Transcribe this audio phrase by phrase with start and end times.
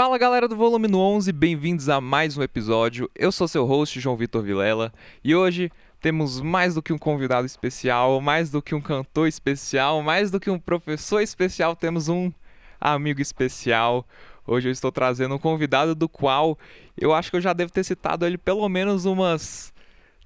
[0.00, 3.10] Fala galera do Volume 11, bem-vindos a mais um episódio.
[3.14, 4.90] Eu sou seu host, João Vitor Vilela,
[5.22, 10.00] e hoje temos mais do que um convidado especial, mais do que um cantor especial,
[10.02, 12.32] mais do que um professor especial, temos um
[12.80, 14.06] amigo especial.
[14.46, 16.58] Hoje eu estou trazendo um convidado do qual
[16.96, 19.70] eu acho que eu já devo ter citado ele pelo menos umas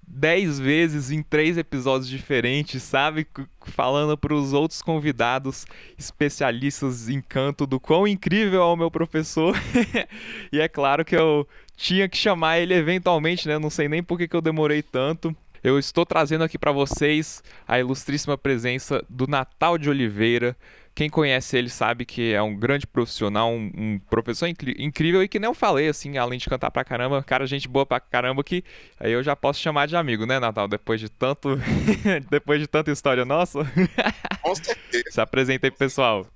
[0.06, 3.26] 10 vezes em três episódios diferentes, sabe?
[3.66, 5.66] Falando para os outros convidados
[5.98, 9.56] especialistas em canto do quão incrível é o meu professor.
[10.52, 13.58] e é claro que eu tinha que chamar ele eventualmente, né?
[13.58, 15.34] Não sei nem por que, que eu demorei tanto.
[15.62, 20.54] Eu estou trazendo aqui para vocês a ilustríssima presença do Natal de Oliveira.
[20.94, 25.40] Quem conhece ele sabe que é um grande profissional, um, um professor incrível e que
[25.40, 28.62] nem eu falei, assim, além de cantar pra caramba, cara, gente boa pra caramba, que
[29.00, 30.68] aí eu já posso chamar de amigo, né, Natal?
[30.68, 31.58] Depois de tanto.
[32.30, 33.60] depois de tanta história nossa.
[34.40, 35.04] Com certeza.
[35.10, 36.28] Se apresenta aí, pessoal.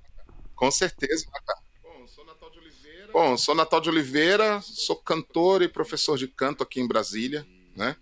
[0.56, 1.62] Com certeza, Natal.
[1.80, 3.12] Bom, sou Natal de Oliveira.
[3.12, 7.94] Bom, sou Natal de Oliveira, sou cantor e professor de canto aqui em Brasília, né?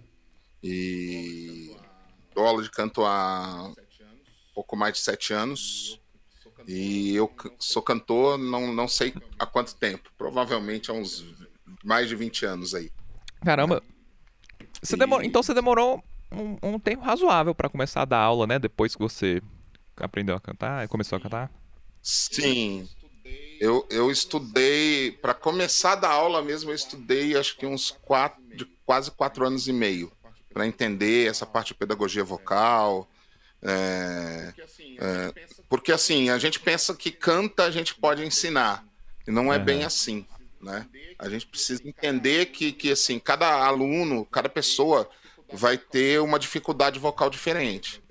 [0.62, 1.76] E
[2.34, 3.70] dou aula de canto há
[4.54, 6.00] pouco mais de sete anos.
[6.66, 10.10] E eu sou cantor, não, não sei há quanto tempo.
[10.18, 11.24] Provavelmente há uns
[11.84, 12.90] mais de 20 anos aí.
[13.44, 13.82] Caramba.
[14.82, 18.58] Você demorou, então você demorou um, um tempo razoável para começar a dar aula, né?
[18.58, 19.40] Depois que você
[19.96, 21.50] aprendeu a cantar, começou a cantar?
[22.02, 22.88] Sim.
[23.60, 28.42] Eu, eu estudei, para começar a dar aula mesmo, eu estudei acho que uns quatro,
[28.54, 30.12] de quase quatro anos e meio,
[30.52, 33.08] para entender essa parte de pedagogia vocal,
[33.66, 34.52] é,
[34.98, 38.84] é, porque assim, a gente pensa que canta a gente pode ensinar,
[39.26, 39.64] e não é uhum.
[39.64, 40.26] bem assim,
[40.60, 40.86] né?
[41.18, 45.08] A gente precisa entender que, que assim, cada aluno, cada pessoa
[45.52, 48.02] vai ter uma dificuldade vocal diferente.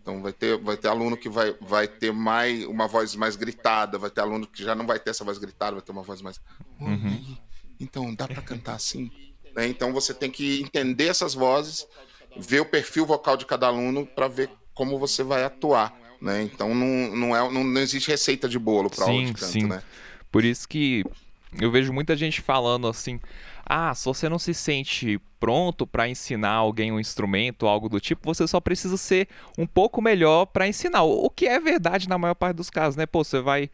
[0.00, 3.98] Então vai ter, vai ter aluno que vai, vai ter mais uma voz mais gritada,
[3.98, 6.22] vai ter aluno que já não vai ter essa voz gritada, vai ter uma voz
[6.22, 6.40] mais.
[6.80, 7.36] Uhum.
[7.78, 9.10] Então dá para cantar assim.
[9.54, 9.68] Né?
[9.68, 11.86] Então você tem que entender essas vozes,
[12.36, 16.42] ver o perfil vocal de cada aluno para ver como você vai atuar, né?
[16.42, 19.66] Então não, não, é, não, não existe receita de bolo para aula de canto, sim.
[19.66, 19.82] né?
[20.30, 21.04] Por isso que
[21.60, 23.20] eu vejo muita gente falando assim:
[23.64, 28.22] ah, se você não se sente pronto para ensinar alguém um instrumento, algo do tipo,
[28.24, 31.02] você só precisa ser um pouco melhor para ensinar.
[31.02, 33.06] O que é verdade na maior parte dos casos, né?
[33.06, 33.70] Pô, você vai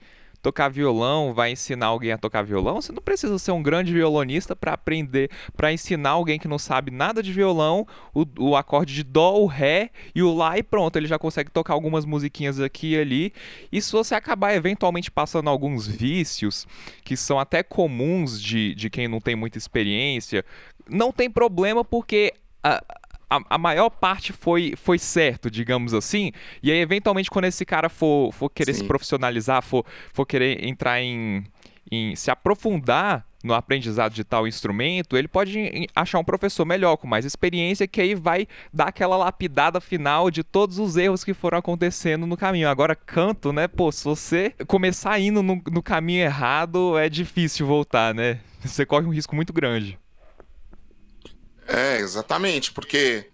[0.46, 4.54] tocar violão, vai ensinar alguém a tocar violão, você não precisa ser um grande violonista
[4.54, 7.84] para aprender, para ensinar alguém que não sabe nada de violão,
[8.14, 11.50] o, o acorde de dó, o ré e o lá e pronto, ele já consegue
[11.50, 13.32] tocar algumas musiquinhas aqui e ali.
[13.72, 16.64] E se você acabar eventualmente passando alguns vícios
[17.02, 20.44] que são até comuns de, de quem não tem muita experiência,
[20.88, 22.80] não tem problema porque a,
[23.28, 26.32] a, a, maior parte foi, foi certo, digamos assim.
[26.62, 28.80] E aí, eventualmente, quando esse cara for, for querer Sim.
[28.80, 31.44] se profissionalizar, for, for querer entrar em,
[31.90, 37.06] em se aprofundar no aprendizado de tal instrumento, ele pode achar um professor melhor, com
[37.06, 41.58] mais experiência, que aí vai dar aquela lapidada final de todos os erros que foram
[41.58, 42.68] acontecendo no caminho.
[42.68, 43.68] Agora, canto, né?
[43.68, 48.40] Pô, se você começar indo no, no caminho errado, é difícil voltar, né?
[48.66, 49.96] Você corre um risco muito grande.
[51.66, 53.30] É, exatamente, porque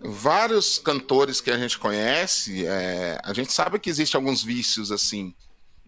[0.00, 5.34] vários cantores que a gente conhece, é, a gente sabe que existem alguns vícios assim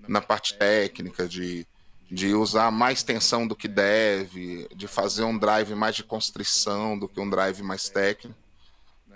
[0.08, 1.66] na parte técnica de,
[2.10, 7.08] de usar mais tensão do que deve, de fazer um drive mais de constrição do
[7.08, 8.38] que um drive mais técnico,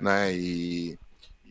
[0.01, 0.35] né?
[0.35, 0.99] E,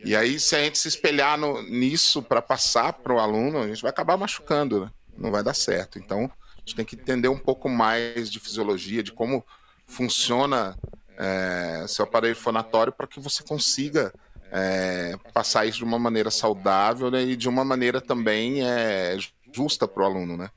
[0.03, 3.67] e aí se a gente se espelhar no, nisso para passar para o aluno, a
[3.67, 4.91] gente vai acabar machucando, né?
[5.17, 5.99] não vai dar certo.
[5.99, 9.45] Então a gente tem que entender um pouco mais de fisiologia, de como
[9.87, 10.77] funciona
[11.17, 14.13] é, seu aparelho fonatório para que você consiga
[14.51, 19.17] é, passar isso de uma maneira saudável né, e de uma maneira também é,
[19.53, 20.49] justa para o aluno, né?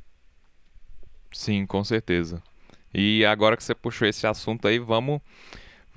[1.32, 2.42] Sim, com certeza.
[2.92, 5.20] E agora que você puxou esse assunto aí, vamos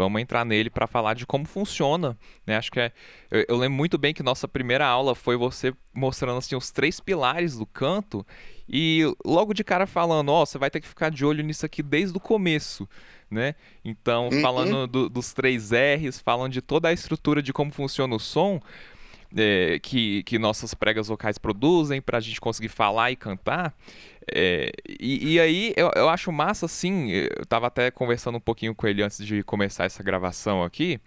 [0.02, 2.58] vamos entrar nele para falar de como funciona, né?
[2.58, 2.92] Acho que é,
[3.30, 7.00] eu, eu, lembro muito bem que nossa primeira aula foi você mostrando assim os três
[7.00, 8.26] pilares do canto
[8.68, 11.66] e logo de cara falando, ó, oh, você vai ter que ficar de olho nisso
[11.66, 12.88] aqui desde o começo
[13.32, 13.56] né?
[13.84, 14.42] Então, uhum.
[14.42, 18.60] falando do, dos três R's, falando de toda a estrutura de como funciona o som,
[19.36, 23.74] é, que, que nossas pregas vocais produzem para a gente conseguir falar e cantar.
[24.30, 28.76] É, e, e, aí eu, eu acho massa assim, eu estava até conversando um pouquinho
[28.76, 31.00] com ele antes de começar essa gravação aqui,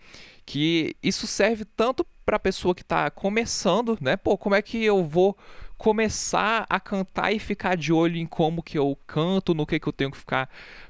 [0.45, 4.17] que isso serve tanto para a pessoa que está começando, né?
[4.17, 5.37] Pô, como é que eu vou
[5.77, 9.87] começar a cantar e ficar de olho em como que eu canto, no que que
[9.87, 10.49] eu tenho que ficar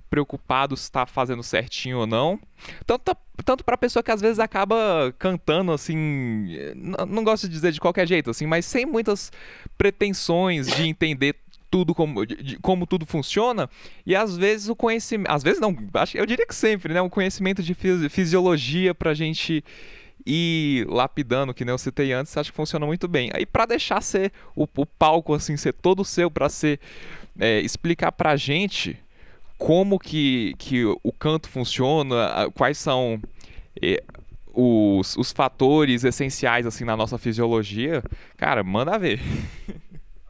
[0.08, 2.38] preocupado se está fazendo certinho ou não.
[2.86, 6.46] Tanto, tanto para pessoa que às vezes acaba cantando assim,
[7.08, 9.32] não gosto de dizer de qualquer jeito, assim, mas sem muitas
[9.76, 11.34] pretensões de entender
[11.74, 13.68] tudo como, de, como tudo funciona,
[14.06, 15.28] e às vezes o conhecimento.
[15.28, 15.76] Às vezes não,
[16.14, 17.02] eu diria que sempre, né?
[17.02, 17.74] Um conhecimento de
[18.08, 19.64] fisiologia pra gente
[20.24, 23.28] ir lapidando, que nem eu citei antes, acho que funciona muito bem.
[23.34, 26.78] Aí para deixar ser o, o, palco assim, ser todo seu, para ser
[27.40, 28.96] é, explicar pra gente
[29.58, 33.20] como que, que o canto funciona, quais são
[33.82, 34.00] é,
[34.52, 38.00] os, os fatores essenciais assim na nossa fisiologia,
[38.36, 39.18] cara, manda ver.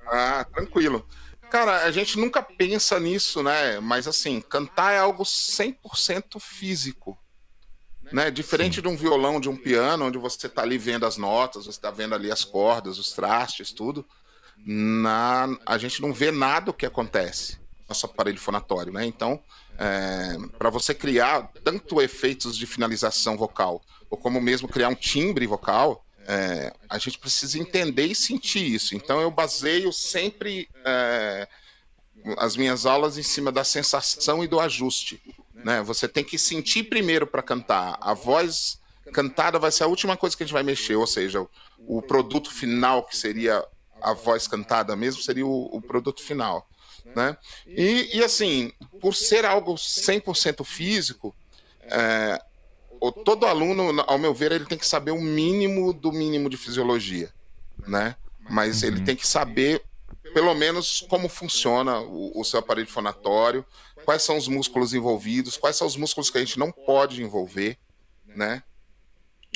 [0.07, 1.05] Ah, tranquilo.
[1.55, 3.79] Cara, a gente nunca pensa nisso, né?
[3.79, 7.17] Mas assim, cantar é algo 100% físico.
[8.11, 8.29] Né?
[8.29, 8.83] Diferente Sim.
[8.83, 11.93] de um violão, de um piano, onde você está ali vendo as notas, você está
[11.93, 14.05] vendo ali as cordas, os trastes, tudo.
[14.67, 15.47] Na...
[15.65, 19.07] A gente não vê nada o que acontece no nosso aparelho fonatório, né?
[19.07, 19.41] Então,
[19.79, 20.37] é...
[20.59, 23.81] para você criar tanto efeitos de finalização vocal,
[24.11, 28.95] ou como mesmo criar um timbre vocal, é, a gente precisa entender e sentir isso.
[28.95, 31.49] Então eu baseio sempre é,
[32.39, 35.21] as minhas aulas em cima da sensação e do ajuste.
[35.55, 35.83] Né?
[35.83, 37.99] Você tem que sentir primeiro para cantar.
[38.01, 38.81] A voz
[39.13, 41.47] cantada vai ser a última coisa que a gente vai mexer, ou seja,
[41.79, 43.65] o produto final, que seria
[44.01, 46.69] a voz cantada mesmo, seria o, o produto final.
[47.15, 47.37] Né?
[47.67, 51.35] E, e, assim, por ser algo 100% físico,
[51.83, 52.43] é,
[53.25, 57.33] todo aluno, ao meu ver, ele tem que saber o mínimo do mínimo de fisiologia,
[57.87, 58.17] né?
[58.49, 58.89] Mas uhum.
[58.89, 59.83] ele tem que saber,
[60.33, 63.65] pelo menos, como funciona o, o, seu aparelho fonatório,
[64.05, 67.79] quais são os músculos envolvidos, quais são os músculos que a gente não pode envolver,
[68.27, 68.63] né?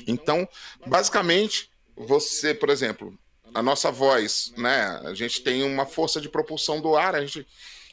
[0.06, 0.48] Então,
[0.86, 3.18] basicamente, você, por exemplo,
[3.54, 5.00] a nossa voz, né?
[5.04, 7.46] A gente tem uma força de propulsão do ar, a gente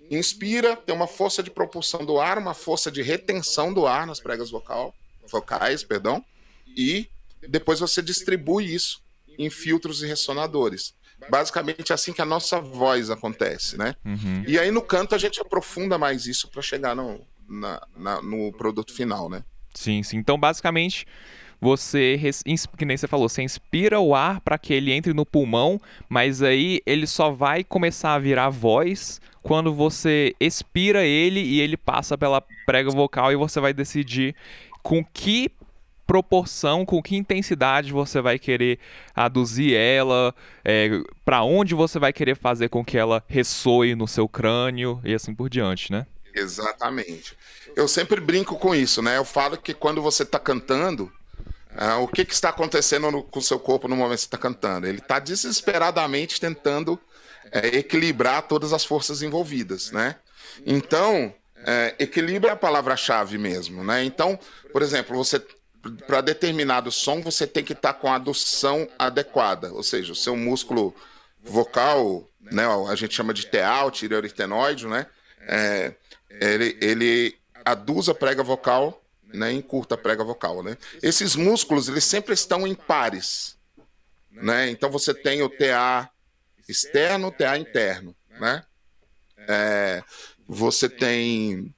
[0.10, 4.20] inspira, tem uma força de propulsão do ar, uma força de retenção do ar nas
[4.20, 4.94] pregas vocal
[5.32, 6.24] vocais, perdão,
[6.68, 7.08] e
[7.48, 9.02] depois você distribui isso
[9.38, 10.94] em filtros e ressonadores.
[11.30, 13.96] Basicamente é assim que a nossa voz acontece, né?
[14.06, 14.44] Uhum.
[14.48, 18.52] E aí no canto a gente aprofunda mais isso para chegar no, na, na, no
[18.52, 19.44] produto final, né?
[19.74, 20.18] Sim, sim.
[20.18, 21.06] Então basicamente
[21.60, 22.20] você,
[22.78, 26.42] que nem você falou, você inspira o ar para que ele entre no pulmão, mas
[26.42, 32.18] aí ele só vai começar a virar voz quando você expira ele e ele passa
[32.18, 34.36] pela prega vocal e você vai decidir
[34.86, 35.52] com que
[36.06, 38.78] proporção, com que intensidade você vai querer
[39.16, 40.32] aduzir ela,
[40.64, 45.16] é, para onde você vai querer fazer com que ela ressoe no seu crânio e
[45.16, 46.06] assim por diante, né?
[46.36, 47.36] Exatamente.
[47.76, 49.18] Eu sempre brinco com isso, né?
[49.18, 51.12] Eu falo que quando você está cantando,
[51.72, 54.28] uh, o que, que está acontecendo no, com o seu corpo no momento que você
[54.28, 54.86] está cantando?
[54.86, 57.00] Ele está desesperadamente tentando
[57.52, 60.18] é, equilibrar todas as forças envolvidas, né?
[60.64, 61.34] Então,
[61.66, 64.04] é, equilíbrio é a palavra-chave mesmo, né?
[64.04, 64.38] Então,
[64.72, 65.44] por exemplo, você
[66.08, 70.16] para determinado som você tem que estar tá com a adução adequada, ou seja, o
[70.16, 70.96] seu músculo
[71.42, 72.64] vocal, né?
[72.90, 75.08] A gente chama de TA, o tireoaritenoide, né?
[75.42, 75.94] É,
[76.30, 79.52] ele, ele aduz a prega vocal, né?
[79.52, 80.78] Encurta a prega vocal, né?
[81.02, 83.58] Esses músculos eles sempre estão em pares,
[84.32, 84.70] né?
[84.70, 86.10] Então você tem o TA
[86.68, 88.64] externo, o TA interno, né?
[89.48, 90.04] É,
[90.48, 91.74] você tem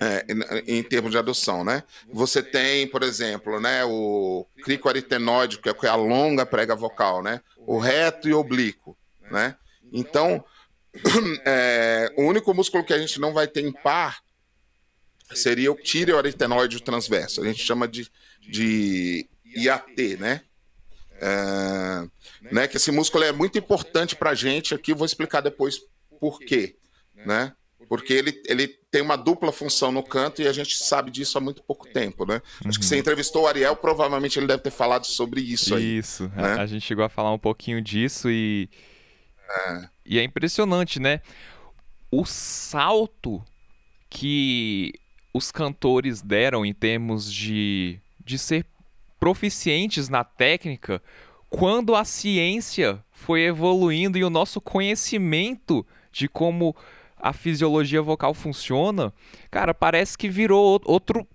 [0.00, 1.82] é, em, em, termos de adoção, né?
[2.12, 7.40] Você tem, por exemplo, né, o cricoaritenoide, que é a longa prega vocal, né?
[7.58, 8.96] O reto e oblíquo,
[9.30, 9.56] né?
[9.92, 10.44] Então,
[11.44, 14.22] é, o único músculo que a gente não vai ter em par
[15.34, 17.42] seria o tireoaritenoide transverso.
[17.42, 20.42] A gente chama de, de IAT, né?
[21.20, 22.08] É,
[22.52, 22.68] né?
[22.68, 24.74] Que esse músculo é muito importante para a gente.
[24.74, 25.80] Aqui vou explicar depois
[26.20, 26.76] por quê,
[27.14, 27.52] né?
[27.88, 31.40] Porque ele, ele tem uma dupla função no canto e a gente sabe disso há
[31.40, 32.42] muito pouco tempo, né?
[32.62, 32.68] Uhum.
[32.68, 33.00] Acho que você uhum.
[33.00, 35.98] entrevistou o Ariel, provavelmente ele deve ter falado sobre isso aí.
[35.98, 36.54] Isso, né?
[36.54, 38.68] a, a, gente chegou a falar um pouquinho disso e
[39.48, 39.88] é.
[40.04, 41.20] e é impressionante, né?
[42.10, 43.42] O salto
[44.10, 44.92] que
[45.32, 48.66] os cantores deram em termos de, de ser
[49.18, 51.02] proficientes na técnica
[51.50, 56.76] quando a ciência foi evoluindo e o nosso conhecimento de como
[57.20, 59.12] a fisiologia vocal funciona,
[59.50, 61.26] cara, parece que virou outro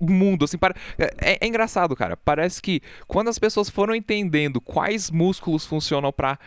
[0.00, 0.74] mundo, assim, para...
[0.98, 6.38] é, é, engraçado, cara, parece que quando as pessoas foram entendendo quais músculos funcionam para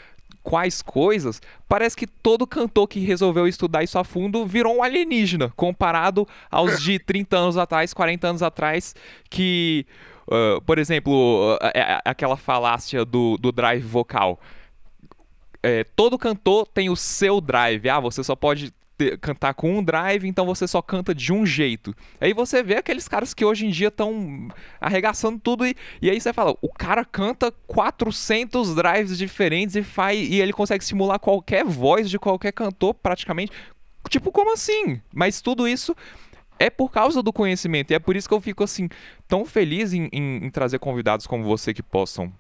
[0.43, 5.51] quais coisas, parece que todo cantor que resolveu estudar isso a fundo virou um alienígena,
[5.55, 8.95] comparado aos de 30 anos atrás, 40 anos atrás,
[9.27, 9.87] que,
[10.27, 11.57] uh, por exemplo, uh,
[12.05, 14.39] aquela falácia do, do drive vocal.
[15.63, 17.89] É, todo cantor tem o seu drive.
[17.89, 18.71] Ah, você só pode
[19.19, 21.93] cantar com um drive, então você só canta de um jeito.
[22.19, 24.47] Aí você vê aqueles caras que hoje em dia estão
[24.79, 30.17] arregaçando tudo e, e aí você fala, o cara canta 400 drives diferentes e faz
[30.19, 33.51] e ele consegue simular qualquer voz de qualquer cantor praticamente.
[34.09, 35.01] Tipo, como assim?
[35.13, 35.95] Mas tudo isso
[36.59, 37.91] é por causa do conhecimento.
[37.91, 38.87] E é por isso que eu fico assim
[39.27, 42.31] tão feliz em, em, em trazer convidados como você que possam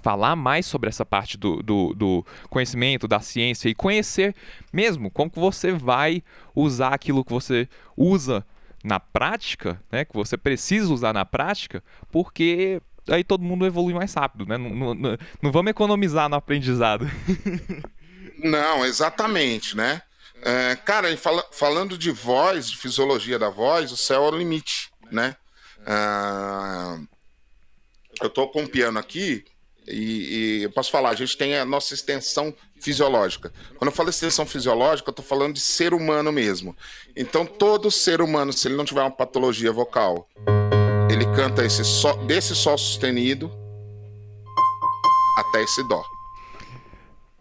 [0.00, 4.34] falar mais sobre essa parte do, do, do, conhecimento, da ciência e conhecer
[4.72, 6.22] mesmo como que você vai
[6.54, 8.44] usar aquilo que você usa
[8.84, 14.12] na prática, né, que você precisa usar na prática, porque aí todo mundo evolui mais
[14.14, 14.58] rápido, né?
[14.58, 17.08] Não, não, não vamos economizar no aprendizado.
[18.42, 20.02] não, exatamente, né?
[20.44, 24.90] É, cara, fala, falando de voz, de fisiologia da voz, o céu é o limite,
[25.10, 25.36] né?
[25.86, 27.00] É,
[28.20, 29.44] eu tô com piano aqui
[29.86, 33.52] e, e, eu posso falar, a gente tem a nossa extensão fisiológica.
[33.76, 36.76] Quando eu falo extensão fisiológica, eu estou falando de ser humano mesmo.
[37.16, 40.28] Então, todo ser humano, se ele não tiver uma patologia vocal,
[41.10, 43.50] ele canta esse sol, desse sol sustenido
[45.36, 46.02] até esse dó.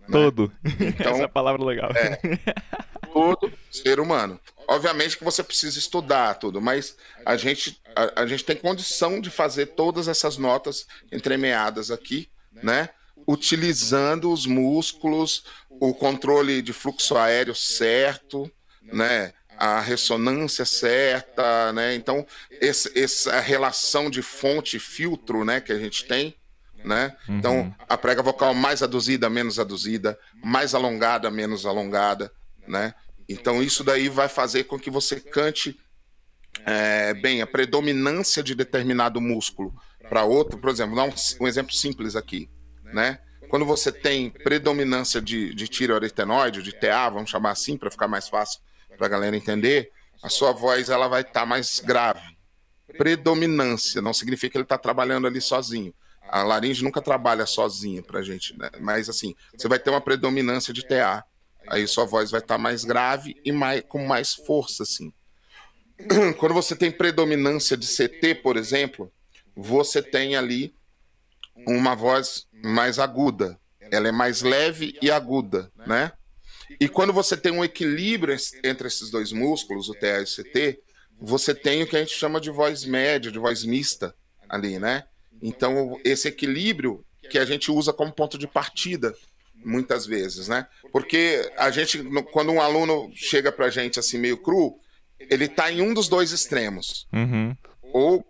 [0.02, 0.08] Né?
[0.12, 0.52] Todo.
[0.80, 1.92] Então, Essa é a palavra legal.
[1.92, 2.20] É,
[3.14, 4.40] todo ser humano.
[4.68, 9.30] Obviamente que você precisa estudar tudo, mas a gente, a, a gente tem condição de
[9.30, 12.30] fazer todas essas notas entremeadas aqui,
[12.64, 12.90] né?
[13.28, 18.52] Utilizando os músculos, o controle de fluxo aéreo certo,
[18.82, 19.34] né?
[19.58, 21.94] a ressonância certa, né?
[21.94, 26.36] Então, esse, essa relação de fonte filtro, né, que a gente tem,
[26.84, 27.16] né?
[27.30, 27.38] Uhum.
[27.38, 32.32] Então, a prega vocal mais aduzida, menos aduzida, mais alongada, menos alongada,
[32.72, 32.96] né?
[33.28, 35.78] Então, isso daí vai fazer com que você cante
[36.66, 39.74] é, bem a predominância de determinado músculo
[40.10, 40.58] para outro.
[40.58, 42.50] Por exemplo, dá um, um, exemplo simples aqui,
[42.86, 43.20] né?
[43.50, 48.30] Quando você tem predominância de, de tireoaretenoide, de TA, vamos chamar assim para ficar mais
[48.30, 48.62] fácil
[48.98, 49.92] para a galera entender,
[50.24, 52.38] a sua voz ela vai estar tá mais grave.
[52.98, 55.94] Predominância não significa que ele está trabalhando ali sozinho.
[56.30, 58.70] A laringe nunca trabalha sozinha para gente, né?
[58.80, 61.26] mas assim, você vai ter uma predominância de TA
[61.68, 65.14] aí sua voz vai estar tá mais grave e mais, com mais força, assim.
[66.38, 69.12] Quando você tem predominância de CT, por exemplo,
[69.56, 70.74] você tem ali
[71.68, 73.60] uma voz mais aguda.
[73.92, 76.12] Ela é mais leve e aguda, né?
[76.80, 80.80] E quando você tem um equilíbrio entre esses dois músculos, o TA e o CT,
[81.20, 84.16] você tem o que a gente chama de voz média, de voz mista
[84.48, 85.04] ali, né?
[85.42, 89.14] Então, esse equilíbrio que a gente usa como ponto de partida
[89.64, 90.68] muitas vezes, né?
[90.92, 94.80] Porque a gente, quando um aluno chega pra gente assim meio cru,
[95.20, 97.08] ele tá em um dos dois extremos.
[97.14, 97.56] Uhum.
[97.94, 98.26] Ou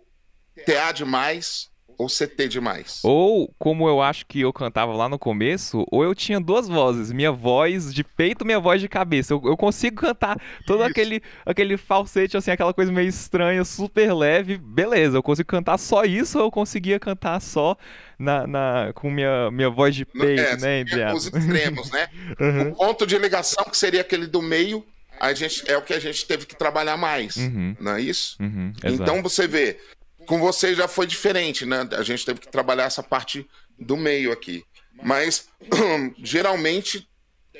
[0.66, 3.00] TA demais ou CT demais.
[3.02, 7.12] Ou, como eu acho que eu cantava lá no começo, ou eu tinha duas vozes,
[7.12, 9.34] minha voz de peito, minha voz de cabeça.
[9.34, 14.58] Eu, eu consigo cantar todo aquele, aquele falsete, assim, aquela coisa meio estranha, super leve,
[14.58, 15.16] beleza.
[15.16, 17.76] Eu consigo cantar só isso ou eu conseguia cantar só
[18.18, 20.80] na, na, com minha, minha voz de peito, é, né?
[20.80, 22.08] Entre é, os extremos, né?
[22.40, 22.70] Uhum.
[22.70, 24.84] O ponto de ligação, que seria aquele do meio,
[25.20, 27.76] a gente, é o que a gente teve que trabalhar mais, uhum.
[27.78, 28.36] não é isso?
[28.40, 29.78] Uhum, então você vê,
[30.26, 31.88] com você já foi diferente, né?
[31.92, 33.48] A gente teve que trabalhar essa parte
[33.78, 34.64] do meio aqui.
[35.02, 35.48] Mas
[36.22, 37.08] geralmente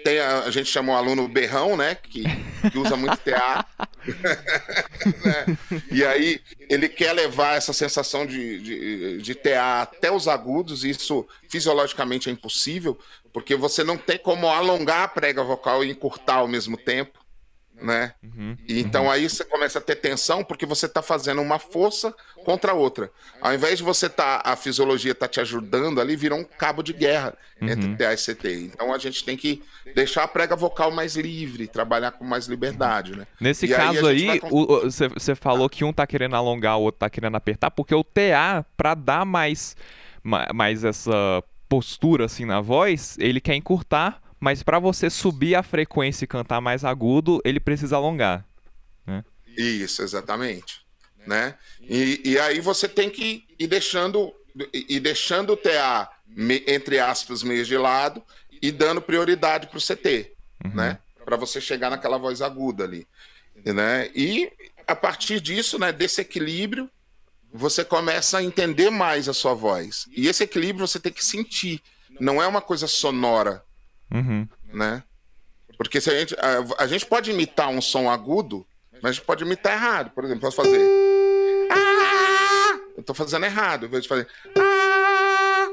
[0.05, 1.95] tem a, a, gente chama o aluno berrão, né?
[1.95, 2.25] Que,
[2.71, 3.65] que usa muito TA.
[5.25, 5.59] né?
[5.91, 10.91] E aí ele quer levar essa sensação de, de, de TA até os agudos, e
[10.91, 12.99] isso fisiologicamente é impossível,
[13.33, 17.22] porque você não tem como alongar a prega vocal e encurtar ao mesmo tempo
[17.83, 18.15] né?
[18.23, 19.11] Uhum, e então uhum.
[19.11, 23.11] aí você começa a ter tensão porque você está fazendo uma força contra a outra.
[23.41, 26.93] Ao invés de você tá a fisiologia tá te ajudando ali, virou um cabo de
[26.93, 27.69] guerra uhum.
[27.69, 28.71] entre TA e CT.
[28.73, 29.63] Então a gente tem que
[29.95, 33.27] deixar a prega vocal mais livre, trabalhar com mais liberdade, né?
[33.41, 35.35] Nesse e caso aí, você vai...
[35.35, 38.95] falou que um tá querendo alongar, o outro tá querendo apertar, porque o TA para
[38.95, 39.77] dar mais
[40.55, 46.25] mais essa postura assim na voz, ele quer encurtar mas para você subir a frequência
[46.25, 48.45] e cantar mais agudo, ele precisa alongar.
[49.07, 49.25] Né?
[49.57, 50.85] Isso, exatamente.
[51.25, 51.55] Né?
[51.81, 54.35] E, e aí você tem que ir deixando,
[54.75, 56.11] ir deixando o TA,
[56.67, 58.21] entre aspas, meio de lado
[58.61, 60.33] e dando prioridade para o CT,
[60.65, 60.75] uhum.
[60.75, 60.99] né?
[61.25, 63.07] para você chegar naquela voz aguda ali.
[63.65, 64.11] Né?
[64.13, 64.51] E
[64.89, 66.91] a partir disso, né, desse equilíbrio,
[67.55, 70.09] você começa a entender mais a sua voz.
[70.11, 71.81] E esse equilíbrio você tem que sentir.
[72.19, 73.65] Não é uma coisa sonora.
[74.13, 74.49] Uhum.
[74.73, 75.03] Né?
[75.77, 79.25] Porque se a gente, a, a, gente pode imitar um som agudo, mas a gente
[79.25, 80.11] pode imitar errado.
[80.11, 80.81] Por exemplo, posso fazer.
[81.71, 82.79] Ah!
[82.97, 84.29] Eu tô fazendo errado, em vez de fazer.
[84.57, 85.69] Ah!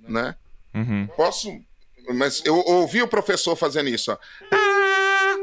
[0.00, 0.36] Né?
[0.74, 1.06] Uhum.
[1.16, 1.48] Posso.
[2.14, 4.18] Mas eu ouvi o professor fazendo isso, ó.
[4.50, 5.36] Ah!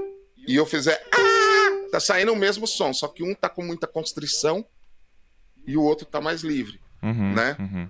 [0.48, 3.86] E eu fizer ah, tá saindo o mesmo som, só que um tá com muita
[3.86, 4.66] constrição
[5.66, 7.56] e o outro tá mais livre, Uhum, né?
[7.60, 7.90] uhum.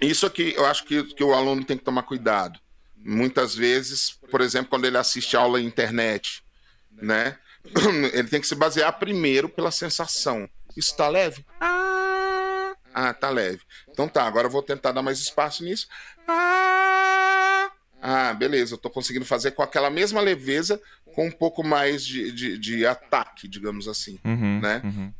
[0.00, 2.58] Isso aqui eu acho que, que o aluno tem que tomar cuidado.
[3.06, 6.42] Muitas vezes, por exemplo, quando ele assiste aula na internet,
[6.90, 7.38] né?
[8.12, 10.48] Ele tem que se basear primeiro pela sensação.
[10.76, 11.44] Isso tá leve?
[11.60, 13.60] Ah, ah, tá leve.
[13.88, 15.86] Então tá, agora eu vou tentar dar mais espaço nisso.
[16.26, 17.70] Ah,
[18.00, 20.80] ah beleza, eu tô conseguindo fazer com aquela mesma leveza,
[21.14, 24.18] com um pouco mais de, de, de ataque, digamos assim.
[24.24, 24.80] Uhum, Né?
[24.84, 25.12] uhum.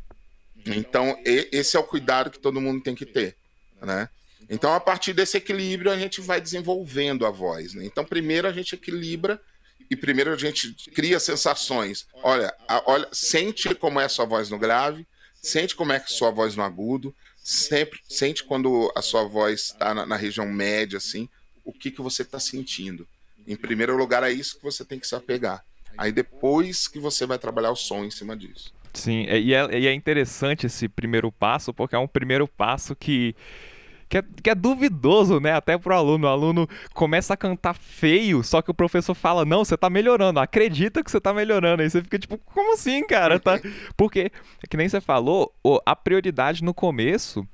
[0.69, 3.37] Então, esse é o cuidado que todo mundo tem que ter,
[3.81, 4.09] né?
[4.49, 7.85] Então, a partir desse equilíbrio, a gente vai desenvolvendo a voz, né?
[7.85, 9.41] Então, primeiro a gente equilibra
[9.91, 12.07] e primeiro a gente cria sensações.
[12.23, 12.55] Olha,
[12.87, 16.57] olha, sente como é a sua voz no grave, sente como é a sua voz
[16.57, 21.29] no agudo, sempre sente quando a sua voz está na, na região média, assim,
[21.65, 23.07] o que, que você está sentindo.
[23.47, 25.65] Em primeiro lugar, é isso que você tem que se apegar.
[25.97, 28.75] Aí depois que você vai trabalhar o som em cima disso.
[28.93, 33.37] Sim, e é, e é interessante esse primeiro passo, porque é um primeiro passo que,
[34.09, 35.53] que, é, que é duvidoso, né?
[35.53, 36.27] Até pro aluno.
[36.27, 40.41] O aluno começa a cantar feio, só que o professor fala: Não, você tá melhorando,
[40.41, 41.83] acredita que você tá melhorando.
[41.83, 43.41] Aí você fica tipo: Como assim, cara?
[43.41, 43.61] Tá...
[43.97, 44.31] Porque,
[44.69, 45.53] que nem você falou,
[45.85, 47.47] a prioridade no começo.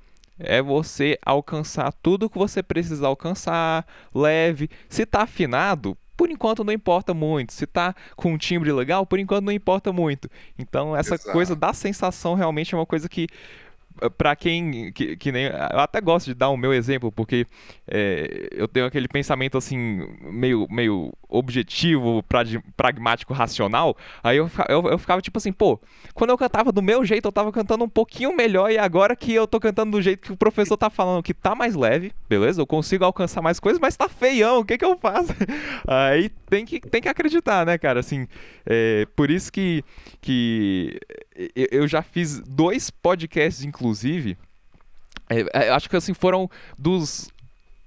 [0.44, 4.68] É você alcançar tudo que você precisa alcançar, leve.
[4.88, 7.52] Se tá afinado, por enquanto não importa muito.
[7.52, 10.28] Se tá com um timbre legal, por enquanto não importa muito.
[10.58, 11.32] Então, essa Exato.
[11.32, 13.26] coisa da sensação realmente é uma coisa que,
[14.00, 14.92] eh, pra quem.
[14.92, 15.46] Que, que nem.
[15.46, 17.46] Eu até gosto de dar o meu exemplo, porque
[17.86, 23.96] eh, eu tenho aquele pensamento assim, meio, meio objetivo, prag- pragmático, racional.
[24.22, 25.80] Aí eu, eu, eu ficava tipo assim, pô,
[26.14, 29.32] quando eu cantava do meu jeito, eu tava cantando um pouquinho melhor, e agora que
[29.32, 32.60] eu tô cantando do jeito que o professor tá falando que tá mais leve, beleza?
[32.60, 35.32] Eu consigo alcançar mais coisas, mas tá feião, o que que eu faço?
[35.86, 38.00] Aí tem que, tem que acreditar, né, cara?
[38.00, 38.26] Assim,
[38.66, 39.84] é, por isso que,
[40.20, 40.98] que
[41.54, 44.36] eu- já fiz dois podcasts, inclusive.
[45.28, 47.30] É, é, acho que assim foram dos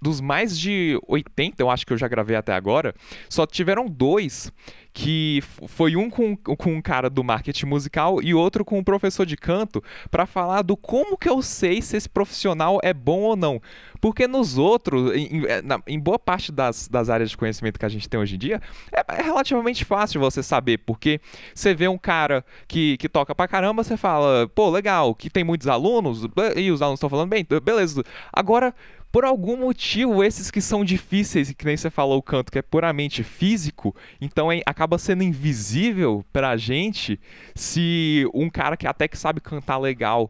[0.01, 2.93] dos mais de 80, eu acho que eu já gravei até agora,
[3.27, 4.51] só tiveram dois
[4.97, 9.25] que foi um com, com um cara do marketing musical e outro com um professor
[9.25, 13.35] de canto pra falar do como que eu sei se esse profissional é bom ou
[13.35, 13.61] não.
[13.99, 17.89] Porque nos outros, em, na- em boa parte das, das áreas de conhecimento que a
[17.89, 18.61] gente tem hoje em dia,
[18.93, 21.19] é, é relativamente fácil você saber, porque
[21.53, 25.43] você vê um cara que, que toca pra caramba, você fala, pô, legal, que tem
[25.43, 28.01] muitos alunos, e os alunos estão falando bem, beleza.
[28.31, 28.73] Agora,
[29.15, 32.59] por algum motivo, esses que são difíceis, e que nem você falou o canto, que
[32.59, 37.17] é puramente físico, então é- acaba sendo invisível pra gente
[37.55, 40.29] se um cara que até que sabe cantar legal,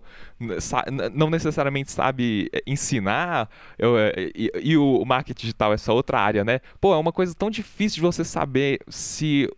[1.15, 6.45] não necessariamente sabe eh, ensinar, eu, eh, e, e o marketing digital, essa outra área,
[6.45, 6.59] né?
[6.79, 9.49] Pô, é uma coisa tão difícil de você saber se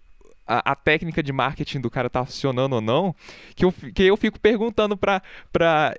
[0.48, 3.16] a, a técnica de marketing do cara tá funcionando ou não,
[3.56, 5.22] que eu, que eu fico perguntando pra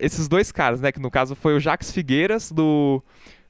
[0.00, 0.90] esses dois caras, né?
[0.92, 3.02] Que no caso foi o Jax Figueiras do,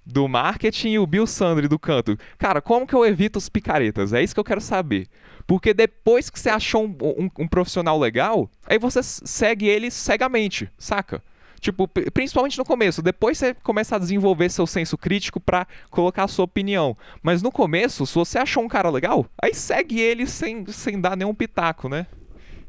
[0.05, 2.19] do marketing e o Bill Sandri do canto.
[2.39, 4.13] Cara, como que eu evito os picaretas?
[4.13, 5.07] É isso que eu quero saber.
[5.47, 10.71] Porque depois que você achou um, um- um profissional legal, aí você segue ele cegamente,
[10.77, 11.23] saca?
[11.61, 13.03] Tipo, pri- principalmente no começo.
[13.03, 16.97] Depois você começa a desenvolver seu senso crítico pra colocar a sua opinião.
[17.23, 21.17] Mas no começo, se você achou um cara legal, aí segue ele sem, sem dar
[21.17, 22.07] nenhum pitaco, né?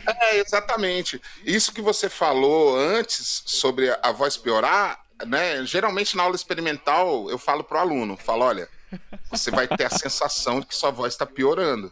[0.05, 1.21] É, exatamente.
[1.45, 5.65] Isso que você falou antes sobre a voz piorar, né?
[5.65, 8.67] Geralmente na aula experimental eu falo pro aluno, falo, olha,
[9.31, 11.89] você vai ter a sensação de que sua voz está piorando,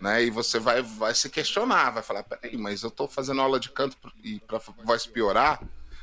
[0.00, 0.24] né?
[0.24, 3.70] E você vai, vai se questionar, vai falar, peraí, mas eu estou fazendo aula de
[3.70, 5.62] canto e para voz piorar,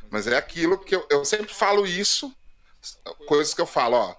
[0.09, 2.33] mas é aquilo que eu, eu sempre falo isso,
[3.27, 4.15] coisas que eu falo, ó,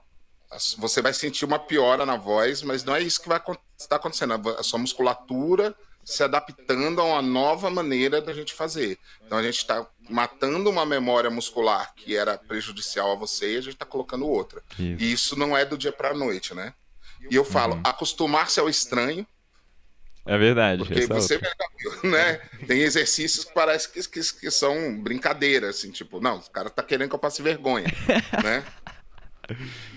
[0.79, 3.41] você vai sentir uma piora na voz, mas não é isso que vai
[3.79, 4.33] estar acontecendo.
[4.59, 8.99] A sua musculatura se adaptando a uma nova maneira da gente fazer.
[9.27, 13.61] Então a gente está matando uma memória muscular que era prejudicial a você e a
[13.61, 14.62] gente está colocando outra.
[14.79, 15.03] Isso.
[15.03, 16.73] E isso não é do dia para a noite, né?
[17.31, 19.27] E eu falo, acostumar-se ao estranho,
[20.29, 20.85] É verdade.
[20.85, 21.51] porque é você, outra.
[22.09, 22.35] né?
[22.67, 26.83] Tem exercícios que parece que, que, que são brincadeira, assim, tipo, não, o cara tá
[26.83, 27.87] querendo que eu passe vergonha,
[28.45, 28.62] né?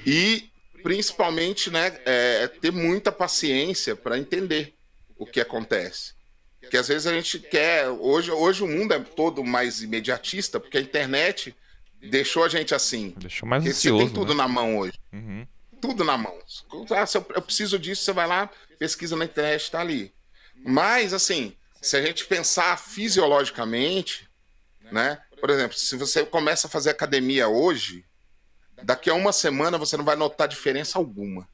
[0.06, 0.50] E
[0.84, 4.74] principalmente, né, é, ter muita paciência para entender
[5.18, 6.14] o que acontece.
[6.60, 7.90] Porque às vezes a gente quer.
[7.90, 11.56] Hoje, hoje o mundo é todo mais imediatista, porque a internet
[12.02, 13.14] deixou a gente assim.
[13.18, 14.06] Deixou mais Porque você ansioso.
[14.06, 14.38] tem tudo né?
[14.44, 15.46] na mão hoje Uhum.
[15.82, 16.38] tudo na mão.
[16.92, 20.14] Ah, se eu, eu preciso disso, você vai lá, pesquisa na internet, está ali.
[20.64, 24.30] Mas, assim, se a gente pensar fisiologicamente,
[24.92, 25.20] né?
[25.40, 28.06] Por exemplo, se você começa a fazer academia hoje,
[28.84, 31.48] daqui a uma semana você não vai notar diferença alguma.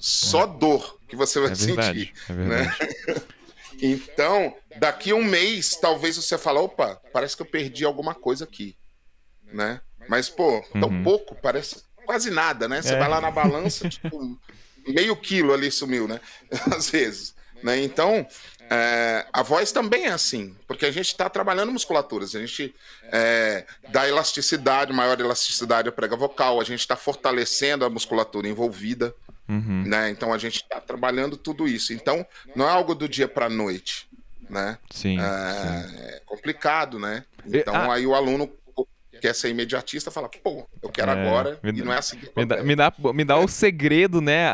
[0.00, 2.14] só dor que você vai é verdade, sentir.
[2.28, 2.62] É né?
[2.62, 2.76] Né?
[3.80, 8.44] então, daqui a um mês, talvez você fale, opa, parece que eu perdi alguma coisa
[8.44, 8.76] aqui.
[9.44, 9.80] Né?
[10.08, 11.02] Mas, pô, tão uhum.
[11.02, 12.82] pouco, parece quase nada, né?
[12.82, 12.98] Você é.
[12.98, 14.38] vai lá na balança, tipo,
[14.86, 16.20] meio quilo ali sumiu, né?
[16.74, 17.34] Às vezes.
[17.62, 17.82] Né?
[17.82, 18.26] Então,
[18.70, 23.66] é, a voz também é assim, porque a gente está trabalhando musculaturas, a gente é,
[23.90, 29.14] dá elasticidade, maior elasticidade à prega vocal, a gente está fortalecendo a musculatura envolvida,
[29.46, 29.84] uhum.
[29.86, 30.08] né?
[30.08, 31.92] Então a gente está trabalhando tudo isso.
[31.92, 34.08] Então não é algo do dia para a noite,
[34.48, 34.78] né?
[34.90, 35.96] Sim, é, sim.
[35.98, 37.24] é complicado, né?
[37.46, 37.94] Então ah.
[37.94, 38.50] aí o aluno
[39.22, 42.44] quer ser imediatista, fala, pô, eu quero é, agora, e não é assim que me
[42.44, 44.48] dá, me dá, me dá o segredo, né?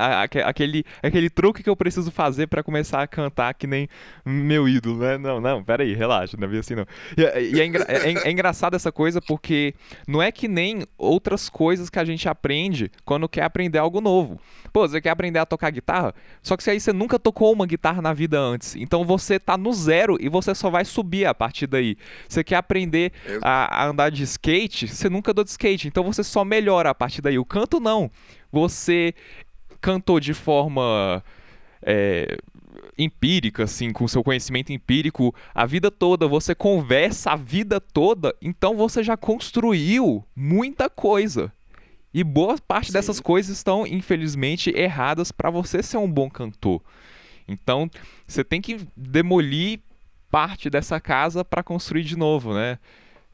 [0.44, 3.88] Aquele, aquele truque que eu preciso fazer para começar a cantar que nem
[4.26, 5.16] meu ídolo, né?
[5.16, 6.86] Não, não, peraí, relaxa, não é assim não.
[7.16, 9.74] E, e é, engra, é, é, engraçado essa coisa porque
[10.06, 14.38] não é que nem outras coisas que a gente aprende quando quer aprender algo novo.
[14.70, 16.14] Pô, você quer aprender a tocar guitarra?
[16.42, 18.76] Só que aí você nunca tocou uma guitarra na vida antes.
[18.76, 21.96] Então você tá no zero e você só vai subir a partir daí.
[22.28, 24.57] Você quer aprender a, a andar de skate?
[24.58, 27.38] Skate, você nunca andou de skate, então você só melhora a partir daí.
[27.38, 28.10] O canto não.
[28.50, 29.14] Você
[29.80, 31.22] cantou de forma
[31.82, 32.38] é,
[32.98, 38.76] empírica, assim, com seu conhecimento empírico a vida toda, você conversa a vida toda, então
[38.76, 41.52] você já construiu muita coisa.
[42.12, 42.94] E boa parte Sim.
[42.94, 46.82] dessas coisas estão, infelizmente, erradas para você ser um bom cantor.
[47.46, 47.88] Então,
[48.26, 49.80] você tem que demolir
[50.30, 52.78] parte dessa casa para construir de novo, né?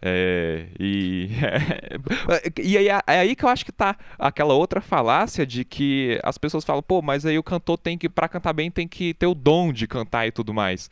[0.07, 1.31] É, e,
[2.63, 6.37] e aí, é aí que eu acho que tá aquela outra falácia de que as
[6.37, 9.27] pessoas falam, pô, mas aí o cantor tem que, para cantar bem, tem que ter
[9.27, 10.91] o dom de cantar e tudo mais.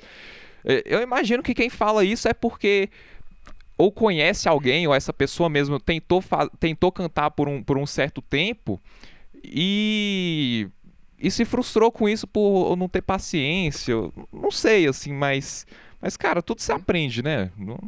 [0.64, 2.88] É, eu imagino que quem fala isso é porque
[3.77, 6.25] ou conhece alguém, ou essa pessoa mesmo tentou,
[6.59, 8.81] tentou cantar por um, por um certo tempo
[9.44, 10.68] e,
[11.18, 13.94] e se frustrou com isso por não ter paciência.
[14.33, 15.66] Não sei, assim, mas,
[16.01, 17.51] mas cara, tudo se aprende, né?
[17.59, 17.79] Não...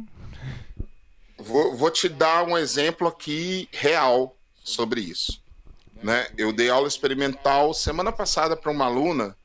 [1.37, 5.41] Vou, vou te dar um exemplo aqui real sobre isso.
[6.01, 6.27] Né?
[6.37, 9.35] Eu dei aula experimental semana passada para uma aluna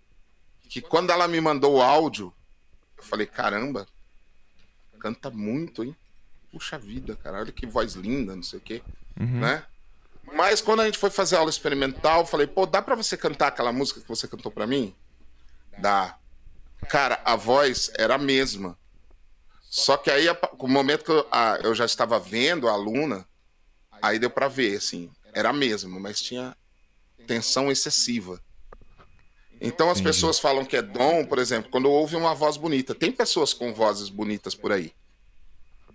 [0.68, 2.33] que quando ela me mandou o áudio,
[2.96, 3.87] eu falei, caramba,
[5.00, 5.96] canta muito, hein?
[6.53, 8.83] Puxa vida, cara, olha que voz linda, não sei o quê,
[9.18, 9.40] uhum.
[9.40, 9.64] né?
[10.33, 13.48] Mas quando a gente foi fazer aula experimental, eu falei, pô, dá para você cantar
[13.48, 14.94] aquela música que você cantou para mim?
[15.79, 16.16] Dá.
[16.88, 18.79] Cara, a voz era a mesma.
[19.70, 20.26] Só que aí,
[20.61, 23.24] no momento que eu, a, eu já estava vendo a aluna,
[24.02, 26.56] aí deu para ver, assim, era mesmo, mas tinha
[27.24, 28.42] tensão excessiva.
[29.61, 32.94] Então as pessoas falam que é dom, por exemplo, quando ouve uma voz bonita.
[32.94, 34.92] Tem pessoas com vozes bonitas por aí,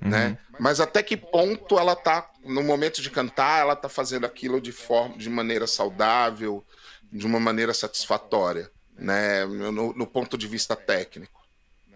[0.01, 0.09] uhum.
[0.09, 0.37] né?
[0.57, 4.71] Mas até que ponto ela tá no momento de cantar, ela tá fazendo aquilo de
[4.71, 6.63] forma, de maneira saudável,
[7.11, 9.43] de uma maneira satisfatória, né?
[9.45, 11.41] No, no ponto de vista técnico,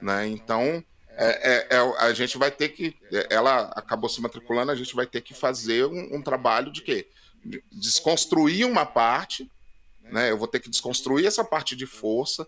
[0.01, 0.27] né?
[0.27, 0.83] Então
[1.21, 2.95] é, é, é, a gente vai ter que.
[3.29, 7.10] Ela acabou se matriculando, a gente vai ter que fazer um, um trabalho de quê?
[7.69, 9.51] Desconstruir uma parte,
[10.03, 10.32] né?
[10.32, 12.47] Eu vou ter que desconstruir essa parte de força,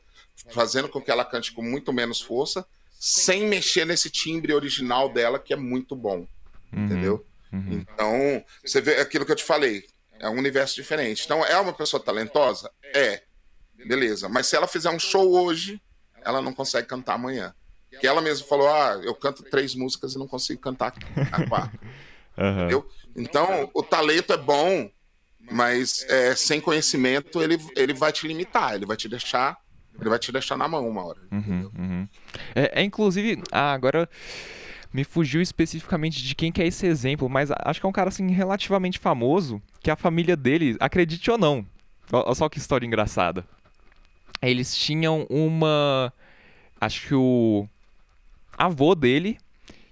[0.51, 2.65] fazendo com que ela cante com muito menos força,
[2.97, 6.25] sem mexer nesse timbre original dela, que é muito bom.
[6.71, 7.25] Uhum, entendeu?
[7.51, 7.73] Uhum.
[7.73, 9.85] Então, você vê aquilo que eu te falei,
[10.17, 11.23] é um universo diferente.
[11.25, 12.71] Então, é uma pessoa talentosa?
[12.95, 13.21] É.
[13.73, 14.29] Beleza.
[14.29, 15.81] Mas se ela fizer um show hoje,
[16.23, 17.53] ela não consegue cantar amanhã.
[17.99, 20.93] Que ela mesma falou: ah, eu canto três músicas e não consigo cantar
[21.31, 21.79] a quarta.
[22.37, 22.59] Uhum.
[22.59, 22.89] Entendeu?
[23.13, 24.89] Então, o talento é bom,
[25.51, 29.57] mas é, sem conhecimento ele, ele vai te limitar, ele vai te deixar.
[29.99, 31.19] Ele vai te deixar na mão uma hora.
[31.31, 32.07] Uhum, uhum.
[32.55, 34.09] É, é, inclusive, ah, agora
[34.91, 38.09] me fugiu especificamente de quem que é esse exemplo, mas acho que é um cara
[38.09, 41.65] assim relativamente famoso, que a família dele, acredite ou não,
[42.11, 43.45] olha só que história engraçada.
[44.41, 46.11] Eles tinham uma.
[46.79, 47.67] Acho que o
[48.65, 49.37] avô dele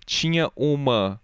[0.06, 1.20] tinha uma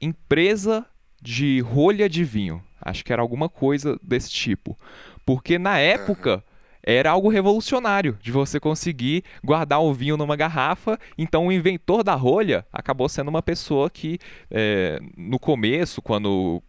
[0.00, 0.86] empresa
[1.20, 2.62] de rolha de vinho.
[2.80, 4.78] Acho que era alguma coisa desse tipo.
[5.24, 6.42] Porque na época
[6.82, 10.98] era algo revolucionário de você conseguir guardar o vinho numa garrafa.
[11.16, 14.18] Então o inventor da rolha acabou sendo uma pessoa que,
[14.50, 16.62] é, no começo, quando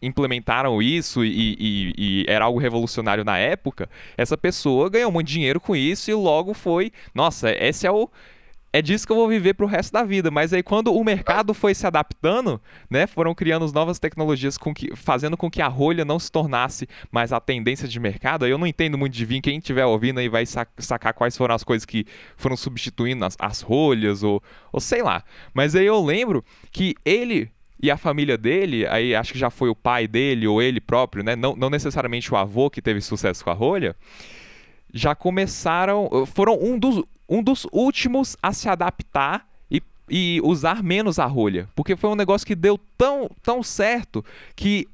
[0.00, 5.60] implementaram isso e, e, e, era algo revolucionário na época, essa pessoa ganhou muito dinheiro
[5.60, 8.08] com isso e logo foi, nossa, esse é o
[8.78, 10.30] é disso que eu vou viver pro resto da vida.
[10.30, 14.94] Mas aí quando o mercado foi se adaptando, né, foram criando novas tecnologias com que,
[14.94, 18.46] fazendo com que a rolha não se tornasse mais a tendência de mercado.
[18.46, 21.64] Eu não entendo muito de vinho, quem estiver ouvindo aí vai sacar quais foram as
[21.64, 25.24] coisas que foram substituindo as, as rolhas ou, ou sei lá.
[25.52, 29.68] Mas aí eu lembro que ele e a família dele, aí acho que já foi
[29.68, 31.36] o pai dele ou ele próprio, né?
[31.36, 33.94] Não, não necessariamente o avô que teve sucesso com a rolha,
[34.92, 39.46] já começaram, foram um dos, um dos últimos a se adaptar
[40.10, 41.68] e usar menos a rolha.
[41.74, 44.24] Porque foi um negócio que deu tão, tão certo
[44.56, 44.88] que,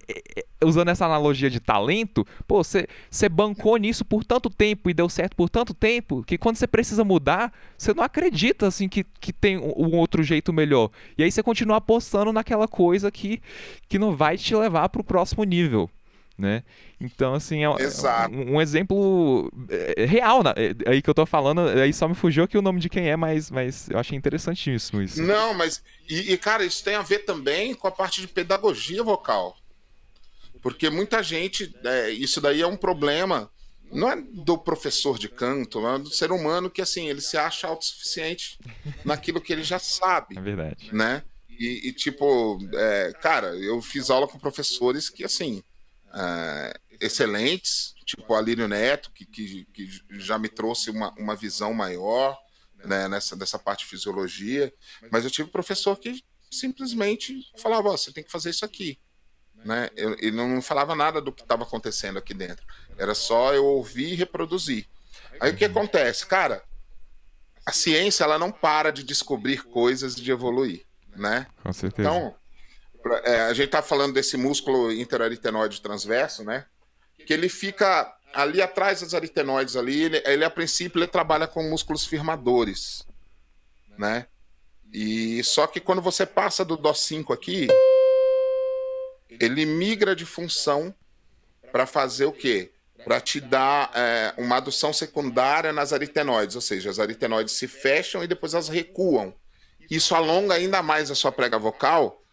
[0.63, 5.37] usando essa analogia de talento, pô, você bancou nisso por tanto tempo e deu certo
[5.37, 9.59] por tanto tempo que quando você precisa mudar, você não acredita assim que, que tem
[9.59, 10.91] um outro jeito melhor.
[11.17, 13.41] E aí você continua apostando naquela coisa que,
[13.89, 15.89] que não vai te levar para o próximo nível
[16.37, 16.65] né?
[17.01, 20.53] Então, assim, é, um, um, exemplo é, real, né?
[20.57, 23.09] É, aí que eu tô falando, aí só me fugiu aqui o nome de quem
[23.09, 25.23] é, mas, mas eu achei interessantíssimo isso.
[25.23, 29.03] Não, mas, e, e, cara, isso tem a ver também com a parte de pedagogia
[29.03, 29.57] vocal.
[30.61, 33.51] Porque muita gente, é, isso daí é um problema,
[33.93, 37.69] não é do professor de canto, é do ser humano que, assim, ele se acha
[37.69, 38.59] autossuficiente
[39.05, 40.37] naquilo que ele já sabe.
[40.37, 40.89] É verdade.
[40.93, 41.23] Né?
[41.49, 45.63] E, e tipo, é, cara, eu fiz aula com professores que, assim,
[46.15, 51.75] uh, excelentes, tipo o Alírio Neto, que, que, que, já me trouxe uma, uma visão
[51.75, 52.39] maior
[52.85, 54.73] né, nessa dessa parte de fisiologia.
[55.11, 58.99] Mas eu tive um professor que simplesmente falava: oh, você tem que fazer isso aqui.
[59.65, 59.89] Né?
[59.97, 62.65] Ele não falava nada do que estava acontecendo aqui dentro.
[62.99, 64.87] Era só eu ouvir e reproduzir.
[65.41, 66.27] Aí o que acontece?
[66.27, 66.63] Cara,
[67.65, 70.85] a ciência ela não para de descobrir coisas e de evoluir.
[71.17, 71.47] Né?
[71.63, 72.09] Com certeza.
[72.09, 72.37] Então,
[73.25, 76.67] é, a gente está falando desse músculo interaritenoide transverso, né?
[77.27, 81.63] Que ele fica ali atrás das aritenoides ali, ele, ele a princípio ele trabalha com
[81.63, 83.07] músculos firmadores,
[83.97, 84.27] né?
[84.93, 87.67] E só que quando você passa do DO5 aqui,
[89.29, 90.95] ele migra de função
[91.73, 92.71] para fazer o quê?
[93.05, 98.23] Para te dar é, uma adução secundária nas aritenoides, ou seja, as aritenoides se fecham
[98.23, 99.35] e depois elas recuam.
[99.91, 102.24] Isso alonga ainda mais a sua prega vocal,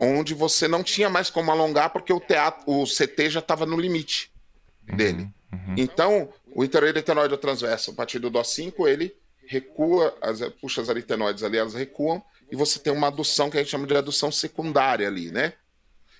[0.00, 3.78] onde você não tinha mais como alongar porque o teatro, o CT já estava no
[3.78, 4.30] limite
[4.82, 5.28] dele.
[5.52, 5.74] Uhum.
[5.76, 9.14] Então, o interior etenoide transverso, a partir do DO5, ele
[9.46, 13.60] recua, as, puxa as aritenoides ali, elas recuam, e você tem uma adução que a
[13.60, 15.54] gente chama de adução secundária ali, né?